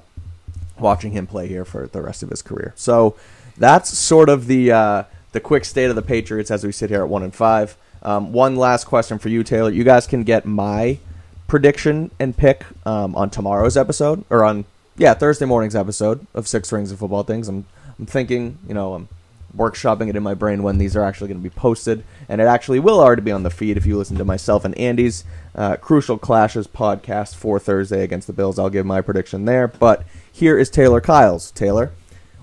watching 0.78 1.12
him 1.12 1.26
play 1.26 1.48
here 1.48 1.64
for 1.64 1.88
the 1.88 2.00
rest 2.00 2.22
of 2.22 2.30
his 2.30 2.42
career. 2.42 2.72
So 2.76 3.16
that's 3.56 3.96
sort 3.98 4.28
of 4.28 4.46
the 4.46 4.70
uh, 4.70 5.02
the 5.32 5.40
quick 5.40 5.64
state 5.64 5.90
of 5.90 5.96
the 5.96 6.02
Patriots 6.02 6.50
as 6.50 6.64
we 6.64 6.72
sit 6.72 6.88
here 6.88 7.02
at 7.02 7.08
one 7.08 7.22
and 7.22 7.34
five. 7.34 7.76
Um, 8.02 8.32
one 8.32 8.56
last 8.56 8.84
question 8.84 9.18
for 9.18 9.28
you, 9.28 9.42
Taylor. 9.42 9.70
You 9.70 9.84
guys 9.84 10.06
can 10.06 10.22
get 10.22 10.44
my 10.44 10.98
prediction 11.46 12.10
and 12.18 12.36
pick 12.36 12.64
um, 12.84 13.16
on 13.16 13.30
tomorrow's 13.30 13.76
episode 13.76 14.24
or 14.30 14.44
on 14.44 14.64
yeah 14.96 15.14
Thursday 15.14 15.46
morning's 15.46 15.76
episode 15.76 16.26
of 16.34 16.46
Six 16.46 16.70
Rings 16.72 16.92
of 16.92 16.98
Football 16.98 17.22
Things. 17.24 17.48
I'm 17.48 17.66
I'm 17.98 18.06
thinking 18.06 18.58
you 18.68 18.74
know 18.74 18.94
I'm 18.94 19.08
workshopping 19.56 20.08
it 20.08 20.16
in 20.16 20.22
my 20.22 20.34
brain 20.34 20.62
when 20.62 20.78
these 20.78 20.94
are 20.94 21.02
actually 21.02 21.28
going 21.28 21.42
to 21.42 21.48
be 21.48 21.54
posted, 21.54 22.04
and 22.28 22.40
it 22.40 22.44
actually 22.44 22.78
will 22.78 23.00
already 23.00 23.22
be 23.22 23.32
on 23.32 23.42
the 23.42 23.50
feed 23.50 23.76
if 23.76 23.86
you 23.86 23.96
listen 23.96 24.16
to 24.18 24.24
myself 24.24 24.64
and 24.64 24.76
Andy's 24.78 25.24
uh, 25.54 25.76
Crucial 25.76 26.18
Clashes 26.18 26.66
podcast 26.66 27.34
for 27.34 27.58
Thursday 27.58 28.04
against 28.04 28.26
the 28.26 28.32
Bills. 28.32 28.58
I'll 28.58 28.70
give 28.70 28.86
my 28.86 29.00
prediction 29.00 29.46
there, 29.46 29.66
but 29.66 30.04
here 30.30 30.58
is 30.58 30.70
Taylor 30.70 31.00
Kyles. 31.00 31.50
Taylor, 31.52 31.92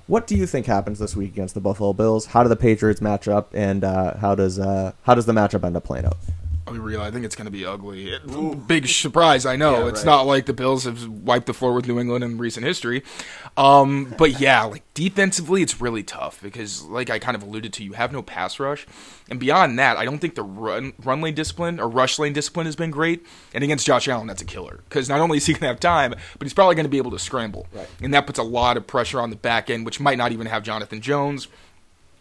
what 0.07 0.27
do 0.27 0.35
you 0.35 0.45
think 0.45 0.65
happens 0.65 0.99
this 0.99 1.15
week 1.15 1.31
against 1.31 1.55
the 1.55 1.61
Buffalo 1.61 1.93
Bills? 1.93 2.27
How 2.27 2.43
do 2.43 2.49
the 2.49 2.55
Patriots 2.55 3.01
match 3.01 3.27
up, 3.27 3.49
and 3.53 3.83
uh, 3.83 4.17
how 4.17 4.35
does 4.35 4.59
uh, 4.59 4.93
how 5.03 5.15
does 5.15 5.25
the 5.25 5.33
matchup 5.33 5.63
end 5.63 5.75
up 5.75 5.83
playing 5.83 6.05
out? 6.05 6.17
I'll 6.67 6.73
be 6.73 6.79
real. 6.79 6.99
I 7.01 7.11
think 7.11 7.25
it's 7.25 7.35
going 7.35 7.45
to 7.45 7.51
be 7.51 7.63
ugly. 7.63 8.09
It- 8.09 8.67
big 8.67 8.87
surprise, 8.87 9.45
I 9.45 9.55
know. 9.55 9.83
Yeah, 9.83 9.89
it's 9.89 9.99
right. 9.99 10.05
not 10.07 10.25
like 10.25 10.47
the 10.47 10.53
Bills 10.53 10.85
have 10.85 11.07
wiped 11.07 11.45
the 11.45 11.53
floor 11.53 11.73
with 11.73 11.87
New 11.87 11.99
England 11.99 12.23
in 12.23 12.39
recent 12.39 12.65
history. 12.65 13.03
Um, 13.55 14.15
but 14.17 14.39
yeah, 14.39 14.63
like 14.63 14.83
defensively, 14.95 15.61
it's 15.61 15.79
really 15.79 16.01
tough 16.03 16.41
because, 16.41 16.81
like 16.83 17.09
I 17.11 17.19
kind 17.19 17.35
of 17.35 17.43
alluded 17.43 17.71
to, 17.73 17.83
you 17.83 17.93
have 17.93 18.11
no 18.11 18.21
pass 18.23 18.59
rush, 18.59 18.85
and 19.29 19.39
beyond 19.39 19.77
that, 19.79 19.95
I 19.97 20.05
don't 20.05 20.17
think 20.19 20.35
the 20.35 20.43
run 20.43 20.93
run 21.03 21.21
lane 21.21 21.35
discipline 21.35 21.79
or 21.79 21.87
rush 21.87 22.17
lane 22.19 22.33
discipline 22.33 22.65
has 22.65 22.75
been 22.75 22.91
great. 22.91 23.25
And 23.53 23.63
against 23.63 23.85
Josh 23.85 24.07
Allen, 24.07 24.27
that's 24.27 24.41
a 24.41 24.45
killer 24.45 24.81
because 24.89 25.07
not 25.07 25.19
only 25.21 25.37
is 25.37 25.45
he 25.45 25.53
going 25.53 25.61
to 25.61 25.67
have 25.67 25.79
time, 25.79 26.11
but 26.11 26.41
he's 26.45 26.53
probably 26.53 26.75
going 26.75 26.85
to 26.85 26.89
be 26.89 26.97
able 26.97 27.11
to 27.11 27.19
scramble, 27.19 27.67
Right. 27.73 27.87
and 28.01 28.13
that 28.13 28.25
puts 28.25 28.39
a 28.39 28.43
lot 28.43 28.75
of 28.75 28.87
pressure 28.87 29.21
on 29.21 29.29
the 29.29 29.35
back 29.37 29.69
end, 29.69 29.85
which 29.85 29.99
might 29.99 30.17
not 30.17 30.31
even 30.31 30.47
have 30.47 30.63
Jonathan 30.63 30.99
Jones. 30.99 31.47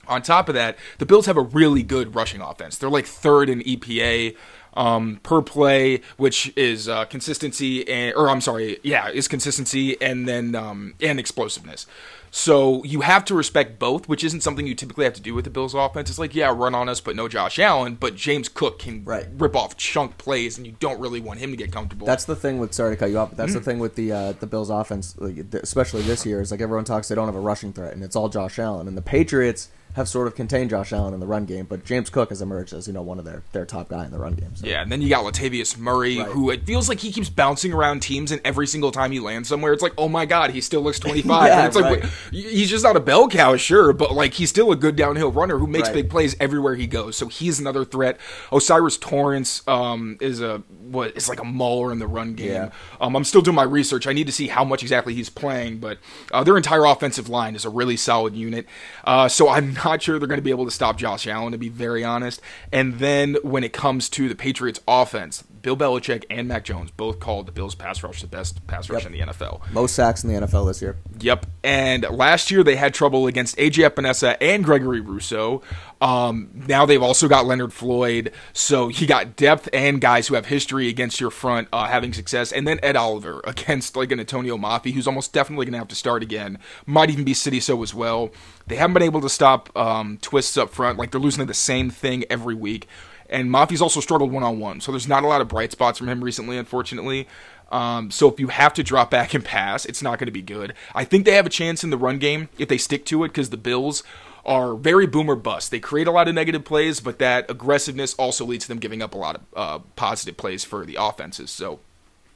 On 0.08 0.22
top 0.22 0.48
of 0.48 0.54
that, 0.54 0.76
the 0.98 1.06
Bills 1.06 1.26
have 1.26 1.36
a 1.36 1.42
really 1.42 1.82
good 1.82 2.14
rushing 2.14 2.40
offense. 2.40 2.78
They're 2.78 2.90
like 2.90 3.06
third 3.06 3.48
in 3.48 3.60
EPA 3.60 4.36
um, 4.74 5.20
per 5.22 5.40
play, 5.40 6.00
which 6.16 6.52
is 6.56 6.88
uh, 6.88 7.04
consistency 7.04 7.88
and, 7.88 8.14
or 8.16 8.28
I'm 8.28 8.40
sorry, 8.40 8.78
yeah, 8.82 9.08
is 9.08 9.28
consistency 9.28 10.00
and 10.02 10.26
then 10.28 10.54
um, 10.56 10.94
and 11.00 11.18
explosiveness. 11.20 11.86
So 12.32 12.82
you 12.82 13.02
have 13.02 13.24
to 13.26 13.34
respect 13.36 13.78
both, 13.78 14.08
which 14.08 14.24
isn't 14.24 14.40
something 14.40 14.66
you 14.66 14.74
typically 14.74 15.04
have 15.04 15.14
to 15.14 15.20
do 15.20 15.34
with 15.34 15.44
the 15.44 15.52
Bills 15.52 15.72
offense. 15.72 16.10
It's 16.10 16.18
like, 16.18 16.34
yeah, 16.34 16.52
run 16.52 16.74
on 16.74 16.88
us, 16.88 17.00
but 17.00 17.14
no 17.14 17.28
Josh 17.28 17.60
Allen. 17.60 17.94
But 17.94 18.16
James 18.16 18.48
Cook 18.48 18.80
can 18.80 19.04
Right. 19.04 19.26
rip 19.38 19.54
off 19.54 19.76
chunk 19.76 20.18
plays, 20.18 20.58
and 20.58 20.66
you 20.66 20.74
don't 20.80 20.98
really 20.98 21.20
want 21.20 21.38
him 21.38 21.52
to 21.52 21.56
get 21.56 21.70
comfortable. 21.70 22.08
That's 22.08 22.24
the 22.24 22.34
thing 22.34 22.58
with 22.58 22.74
sorry 22.74 22.96
to 22.96 22.98
cut 22.98 23.10
you 23.10 23.18
off, 23.20 23.28
but 23.28 23.36
that's 23.38 23.52
Mm. 23.52 23.54
the 23.54 23.60
thing 23.60 23.78
with 23.78 23.94
the 23.94 24.10
uh, 24.10 24.32
the 24.32 24.48
Bills 24.48 24.68
offense, 24.68 25.14
especially 25.52 26.02
this 26.02 26.26
year, 26.26 26.40
is 26.40 26.50
like 26.50 26.60
everyone 26.60 26.84
talks 26.84 27.06
they 27.06 27.14
don't 27.14 27.26
have 27.26 27.36
a 27.36 27.40
rushing 27.40 27.72
threat, 27.72 27.92
and 27.92 28.02
it's 28.02 28.16
all 28.16 28.28
Josh 28.28 28.58
Allen, 28.58 28.88
and 28.88 28.96
the 28.96 29.02
Patriots 29.02 29.68
have 29.94 30.08
sort 30.08 30.26
of 30.26 30.34
contained 30.34 30.70
Josh 30.70 30.92
Allen 30.92 31.14
in 31.14 31.20
the 31.20 31.26
run 31.26 31.44
game, 31.44 31.66
but 31.66 31.84
James 31.84 32.10
Cook 32.10 32.28
has 32.30 32.42
emerged 32.42 32.72
as 32.72 32.86
you 32.86 32.92
know 32.92 33.02
one 33.02 33.18
of 33.18 33.24
their 33.24 33.42
their 33.52 33.64
top 33.66 33.88
guy 33.88 34.04
in 34.04 34.10
the 34.12 34.18
run 34.18 34.34
game. 34.34 34.54
So. 34.54 34.66
Yeah, 34.66 34.82
and 34.82 34.90
then 34.92 35.00
you 35.02 35.08
got 35.08 35.24
Latavius 35.24 35.78
Murray, 35.78 36.18
Right. 36.18 36.28
who 36.28 36.50
it 36.50 36.64
feels 36.66 36.88
like 36.88 37.00
he 37.00 37.10
keeps 37.12 37.28
bouncing 37.28 37.72
around 37.72 38.00
teams, 38.00 38.30
and 38.32 38.40
every 38.44 38.66
single 38.66 38.90
time 38.92 39.10
he 39.12 39.20
lands 39.20 39.48
somewhere, 39.48 39.72
it's 39.72 39.82
like, 39.82 39.94
oh 39.98 40.08
my 40.08 40.26
god, 40.26 40.50
he 40.50 40.60
still 40.60 40.80
looks 40.82 40.98
25. 41.00 41.46
Yeah, 41.48 41.66
it's 41.66 41.76
like, 41.76 42.02
right. 42.02 42.10
he's 42.30 42.70
just 42.70 42.84
not 42.84 42.96
a 42.96 43.00
bell 43.00 43.28
cow, 43.28 43.56
sure, 43.56 43.92
but 43.92 44.12
like 44.12 44.34
he's 44.34 44.50
still 44.50 44.72
a 44.72 44.76
good 44.76 44.96
downhill 44.96 45.30
runner 45.32 45.58
who 45.58 45.66
makes 45.66 45.88
Right. 45.88 45.94
big 45.94 46.10
plays 46.10 46.36
everywhere 46.40 46.74
he 46.74 46.86
goes. 46.86 47.16
So 47.16 47.28
he's 47.28 47.60
another 47.60 47.84
threat. 47.84 48.18
O'Cyrus 48.52 48.98
Torrence 48.98 49.62
um, 49.68 50.16
is 50.20 50.40
a 50.40 50.58
what? 50.90 51.08
It's 51.16 51.28
like 51.28 51.40
a 51.40 51.44
mauler 51.44 51.92
in 51.92 51.98
the 51.98 52.06
run 52.06 52.34
game. 52.34 52.50
Yeah. 52.50 52.70
Um, 53.00 53.16
I'm 53.16 53.24
still 53.24 53.42
doing 53.42 53.54
my 53.54 53.62
research. 53.62 54.06
I 54.06 54.12
need 54.12 54.26
to 54.26 54.32
see 54.32 54.48
how 54.48 54.64
much 54.64 54.82
exactly 54.82 55.14
he's 55.14 55.30
playing, 55.30 55.78
but 55.78 55.98
uh, 56.32 56.42
their 56.44 56.56
entire 56.56 56.84
offensive 56.84 57.28
line 57.28 57.54
is 57.54 57.64
a 57.64 57.70
really 57.70 57.96
solid 57.96 58.34
unit. 58.34 58.66
Uh, 59.04 59.28
so 59.28 59.48
I'm 59.48 59.74
not 59.84 60.02
sure 60.02 60.18
they're 60.18 60.28
going 60.28 60.38
to 60.38 60.42
be 60.42 60.50
able 60.50 60.64
to 60.64 60.70
stop 60.70 60.96
Josh 60.96 61.26
Allen, 61.26 61.52
to 61.52 61.58
be 61.58 61.68
very 61.68 62.04
honest. 62.04 62.40
And 62.72 62.98
then 62.98 63.36
when 63.42 63.64
it 63.64 63.72
comes 63.72 64.08
to 64.10 64.28
the 64.28 64.34
Patriots' 64.34 64.80
offense, 64.88 65.44
Bill 65.64 65.76
Belichick 65.76 66.24
and 66.30 66.46
Mac 66.46 66.62
Jones 66.62 66.90
both 66.92 67.18
called 67.18 67.46
the 67.46 67.52
Bills' 67.52 67.74
pass 67.74 68.02
rush 68.04 68.20
the 68.20 68.28
best 68.28 68.64
pass 68.68 68.88
rush 68.90 69.04
Yep. 69.04 69.12
in 69.12 69.18
the 69.18 69.32
NFL. 69.32 69.62
Most 69.72 69.94
sacks 69.96 70.22
in 70.22 70.32
the 70.32 70.46
NFL 70.46 70.66
this 70.68 70.80
year. 70.82 70.96
Yep. 71.20 71.46
And 71.64 72.02
last 72.10 72.50
year 72.50 72.62
they 72.62 72.76
had 72.76 72.92
trouble 72.94 73.26
against 73.26 73.56
AJ 73.56 73.88
Epenesa 73.90 74.36
and 74.42 74.62
Gregory 74.62 75.00
Rousseau. 75.00 75.62
Um, 76.02 76.50
now 76.68 76.84
they've 76.84 77.02
also 77.02 77.28
got 77.28 77.46
Leonard 77.46 77.72
Floyd. 77.72 78.32
So 78.52 78.88
you 78.88 79.06
got 79.06 79.36
depth 79.36 79.70
and 79.72 80.00
guys 80.02 80.28
who 80.28 80.34
have 80.34 80.46
history 80.46 80.88
against 80.88 81.18
your 81.18 81.30
front 81.30 81.68
uh, 81.72 81.86
having 81.86 82.12
success. 82.12 82.52
And 82.52 82.68
then 82.68 82.78
Ed 82.82 82.94
Oliver 82.94 83.40
against 83.44 83.96
like 83.96 84.12
an 84.12 84.18
Atonio 84.18 84.60
Mafi, 84.60 84.92
who's 84.92 85.06
almost 85.06 85.32
definitely 85.32 85.64
going 85.64 85.72
to 85.72 85.78
have 85.78 85.88
to 85.88 85.94
start 85.94 86.22
again. 86.22 86.58
Might 86.84 87.08
even 87.08 87.24
be 87.24 87.32
Sidy 87.32 87.60
Sow 87.60 87.82
as 87.82 87.94
well. 87.94 88.30
They 88.66 88.76
haven't 88.76 88.92
been 88.94 89.02
able 89.02 89.22
to 89.22 89.30
stop 89.30 89.74
um, 89.74 90.18
twists 90.20 90.58
up 90.58 90.68
front. 90.70 90.98
Like 90.98 91.10
they're 91.10 91.20
losing 91.20 91.46
the 91.46 91.54
same 91.54 91.88
thing 91.88 92.24
every 92.28 92.54
week. 92.54 92.86
And 93.28 93.50
Mafi's 93.50 93.82
also 93.82 94.00
struggled 94.00 94.32
one 94.32 94.42
on 94.42 94.58
one. 94.58 94.80
So 94.80 94.92
there's 94.92 95.08
not 95.08 95.24
a 95.24 95.26
lot 95.26 95.40
of 95.40 95.48
bright 95.48 95.72
spots 95.72 95.98
from 95.98 96.08
him 96.08 96.22
recently, 96.22 96.58
unfortunately. 96.58 97.26
Um, 97.72 98.10
so 98.10 98.28
if 98.28 98.38
you 98.38 98.48
have 98.48 98.74
to 98.74 98.82
drop 98.82 99.10
back 99.10 99.34
and 99.34 99.44
pass, 99.44 99.84
it's 99.84 100.02
not 100.02 100.18
going 100.18 100.26
to 100.26 100.32
be 100.32 100.42
good. 100.42 100.74
I 100.94 101.04
think 101.04 101.24
they 101.24 101.32
have 101.32 101.46
a 101.46 101.50
chance 101.50 101.82
in 101.82 101.90
the 101.90 101.98
run 101.98 102.18
game 102.18 102.48
if 102.58 102.68
they 102.68 102.78
stick 102.78 103.04
to 103.06 103.24
it 103.24 103.28
because 103.28 103.50
the 103.50 103.56
Bills 103.56 104.02
are 104.44 104.74
very 104.74 105.06
boomer 105.06 105.34
bust. 105.34 105.70
They 105.70 105.80
create 105.80 106.06
a 106.06 106.10
lot 106.10 106.28
of 106.28 106.34
negative 106.34 106.64
plays, 106.64 107.00
but 107.00 107.18
that 107.18 107.50
aggressiveness 107.50 108.14
also 108.14 108.44
leads 108.44 108.66
to 108.66 108.68
them 108.68 108.78
giving 108.78 109.02
up 109.02 109.14
a 109.14 109.18
lot 109.18 109.36
of 109.36 109.42
uh, 109.56 109.78
positive 109.96 110.36
plays 110.36 110.64
for 110.64 110.84
the 110.84 110.96
offenses. 111.00 111.50
So 111.50 111.80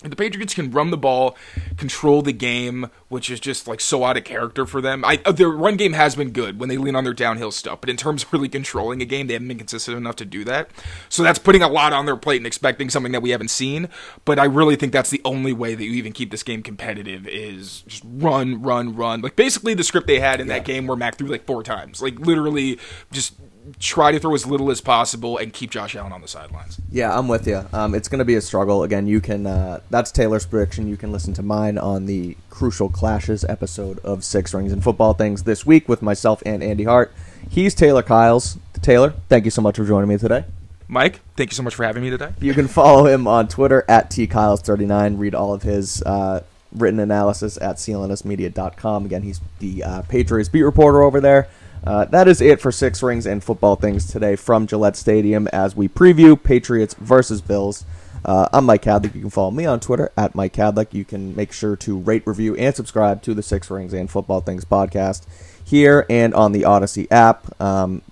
the 0.03 0.15
Patriots 0.15 0.55
can 0.55 0.71
run 0.71 0.91
the 0.91 0.97
ball, 0.97 1.37
control 1.77 2.23
the 2.23 2.33
game, 2.33 2.89
which 3.09 3.29
is 3.31 3.41
just 3.41 3.67
like 3.67 3.81
so 3.81 4.05
out 4.05 4.17
of 4.17 4.23
character 4.23 4.65
for 4.65 4.81
them. 4.81 5.05
I, 5.05 5.21
uh, 5.25 5.33
their 5.33 5.49
run 5.49 5.77
game 5.77 5.93
has 5.95 6.15
been 6.15 6.31
good 6.31 6.61
when 6.61 6.69
they 6.69 6.77
lean 6.77 6.95
on 6.95 7.03
their 7.03 7.13
downhill 7.13 7.51
stuff, 7.51 7.81
but 7.81 7.91
in 7.91 7.97
terms 7.97 8.23
of 8.23 8.33
really 8.33 8.49
controlling 8.49 9.03
a 9.03 9.05
game, 9.05 9.27
they 9.27 9.33
haven't 9.33 9.49
been 9.49 9.59
consistent 9.59 9.97
enough 9.97 10.15
to 10.17 10.25
do 10.25 10.45
that. 10.45 10.71
So 11.09 11.25
that's 11.25 11.41
putting 11.41 11.63
a 11.63 11.69
lot 11.69 11.93
on 11.93 12.07
their 12.07 12.17
plate 12.17 12.37
and 12.37 12.47
expecting 12.47 12.91
something 12.91 13.11
that 13.11 13.23
we 13.23 13.31
haven't 13.31 13.51
seen. 13.51 13.89
But 14.25 14.39
I 14.39 14.45
really 14.45 14.77
think 14.77 14.93
that's 14.93 15.11
the 15.11 15.21
only 15.25 15.53
way 15.53 15.75
that 15.75 15.83
you 15.83 15.93
even 15.93 16.13
keep 16.13 16.31
this 16.31 16.45
game 16.45 16.63
competitive 16.63 17.27
is 17.27 17.83
just 17.89 18.05
run, 18.07 18.63
run, 18.63 18.95
run. 18.95 19.21
Like 19.21 19.35
basically 19.35 19.75
the 19.75 19.85
script 19.85 20.07
they 20.07 20.21
had 20.21 20.41
in 20.41 20.47
that 20.47 20.65
game 20.65 20.87
where 20.87 20.97
Mac 20.97 21.17
threw 21.17 21.27
like 21.27 21.45
four 21.45 21.65
times, 21.65 22.01
like 22.01 22.21
literally 22.21 22.79
just 23.11 23.35
try 23.79 24.13
to 24.13 24.19
throw 24.19 24.35
as 24.35 24.47
little 24.47 24.71
as 24.71 24.81
possible 24.81 25.39
and 25.39 25.53
keep 25.53 25.71
Josh 25.71 25.97
Allen 25.97 26.13
on 26.13 26.21
the 26.21 26.29
sidelines. 26.29 26.81
Yeah, 26.91 27.17
I'm 27.17 27.29
with 27.29 27.47
you. 27.47 27.65
Um, 27.73 27.95
it's 27.95 28.09
going 28.09 28.19
to 28.21 28.25
be 28.25 28.35
a 28.35 28.41
struggle. 28.41 28.83
Again, 28.83 29.07
you 29.07 29.21
can. 29.21 29.47
Uh, 29.47 29.81
that's 29.91 30.11
Taylor's 30.11 30.47
prediction. 30.47 30.89
You 30.89 30.97
can 30.97 31.13
listen 31.13 31.33
to 31.35 31.43
mine 31.43 31.79
on 31.79 32.07
the 32.07 32.37
Crucial 32.51 32.89
Clashes 32.89 33.45
episode 33.49 33.99
of 34.01 34.25
Six 34.25 34.53
Rings 34.55 34.73
and 34.73 34.83
Football 34.83 35.15
Things 35.15 35.45
this 35.45 35.65
week 35.65 35.89
with 35.89 36.03
myself 36.03 36.43
and 36.47 36.63
Andy 36.63 36.85
Hart. 36.85 37.13
He's 37.49 37.75
Taylor 37.75 38.03
Kyles. 38.03 38.59
Taylor, 38.83 39.15
thank 39.29 39.45
you 39.45 39.51
so 39.51 39.63
much 39.63 39.77
for 39.77 39.85
joining 39.85 40.09
me 40.09 40.19
today. 40.19 40.45
Mike, 40.87 41.21
thank 41.37 41.51
you 41.51 41.55
so 41.55 41.63
much 41.63 41.75
for 41.75 41.85
having 41.85 42.03
me 42.03 42.11
today. 42.11 42.33
You 42.41 42.55
can 42.55 42.67
follow 42.69 43.07
him 43.07 43.27
on 43.27 43.49
Twitter 43.49 43.85
at 43.89 44.11
tkyles39. 44.11 45.19
Read 45.19 45.35
all 45.35 45.53
of 45.53 45.63
his 45.63 46.03
uh, 46.03 46.43
written 46.73 46.99
analysis 47.01 47.59
at 47.61 47.77
clnsmedia.com. 47.77 49.05
Again, 49.05 49.23
he's 49.23 49.41
the 49.59 49.85
uh, 49.85 50.03
Patriots 50.03 50.49
beat 50.49 50.63
reporter 50.63 51.03
over 51.03 51.21
there. 51.21 51.49
Uh, 51.85 52.05
that 52.07 52.29
is 52.29 52.41
it 52.41 52.61
for 52.61 52.73
Six 52.73 53.03
Rings 53.03 53.27
and 53.27 53.43
Football 53.43 53.77
Things 53.77 54.07
today 54.07 54.37
from 54.37 54.67
Gillette 54.67 54.97
Stadium 54.97 55.49
as 55.49 55.77
we 55.77 55.89
preview 55.89 56.41
Patriots 56.41 56.95
versus 56.95 57.41
Bills. 57.41 57.85
Uh, 58.25 58.49
I'm 58.53 58.65
Mike 58.67 58.83
Kadlick. 58.83 59.15
You 59.15 59.21
can 59.21 59.31
follow 59.31 59.51
me 59.51 59.65
on 59.65 59.81
Twitter 59.81 60.11
at 60.17 60.35
Mike 60.35 60.53
Kadlick. 60.53 60.93
You 60.93 61.05
can 61.05 61.35
make 61.37 61.53
sure 61.53 61.77
to 61.77 61.99
rate, 61.99 62.27
review, 62.27 62.55
and 62.57 62.75
subscribe 62.75 63.23
to 63.23 63.35
the 63.35 63.43
Six 63.43 63.71
Rings 63.71 63.93
and 63.93 64.11
Football 64.11 64.41
Things 64.41 64.65
podcast 64.65 65.25
here 65.65 66.05
and 66.11 66.35
on 66.35 66.53
the 66.53 66.63
Audacy 66.63 67.07
app. 67.11 67.59
Um, 67.61 68.03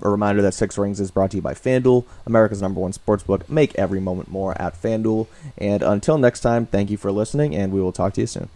a 0.00 0.08
reminder 0.08 0.42
that 0.42 0.54
Six 0.54 0.78
Rings 0.78 1.00
is 1.00 1.10
brought 1.10 1.32
to 1.32 1.36
you 1.38 1.42
by 1.42 1.54
FanDuel, 1.54 2.04
America's 2.24 2.62
number 2.62 2.80
one 2.80 2.92
sportsbook. 2.92 3.48
Make 3.48 3.74
every 3.74 4.00
moment 4.00 4.30
more 4.30 4.60
at 4.60 4.80
FanDuel. 4.80 5.26
And 5.56 5.82
until 5.82 6.18
next 6.18 6.40
time, 6.40 6.66
thank 6.66 6.90
you 6.90 6.96
for 6.96 7.10
listening, 7.10 7.54
and 7.54 7.72
we 7.72 7.80
will 7.80 7.92
talk 7.92 8.14
to 8.14 8.20
you 8.20 8.26
soon. 8.26 8.48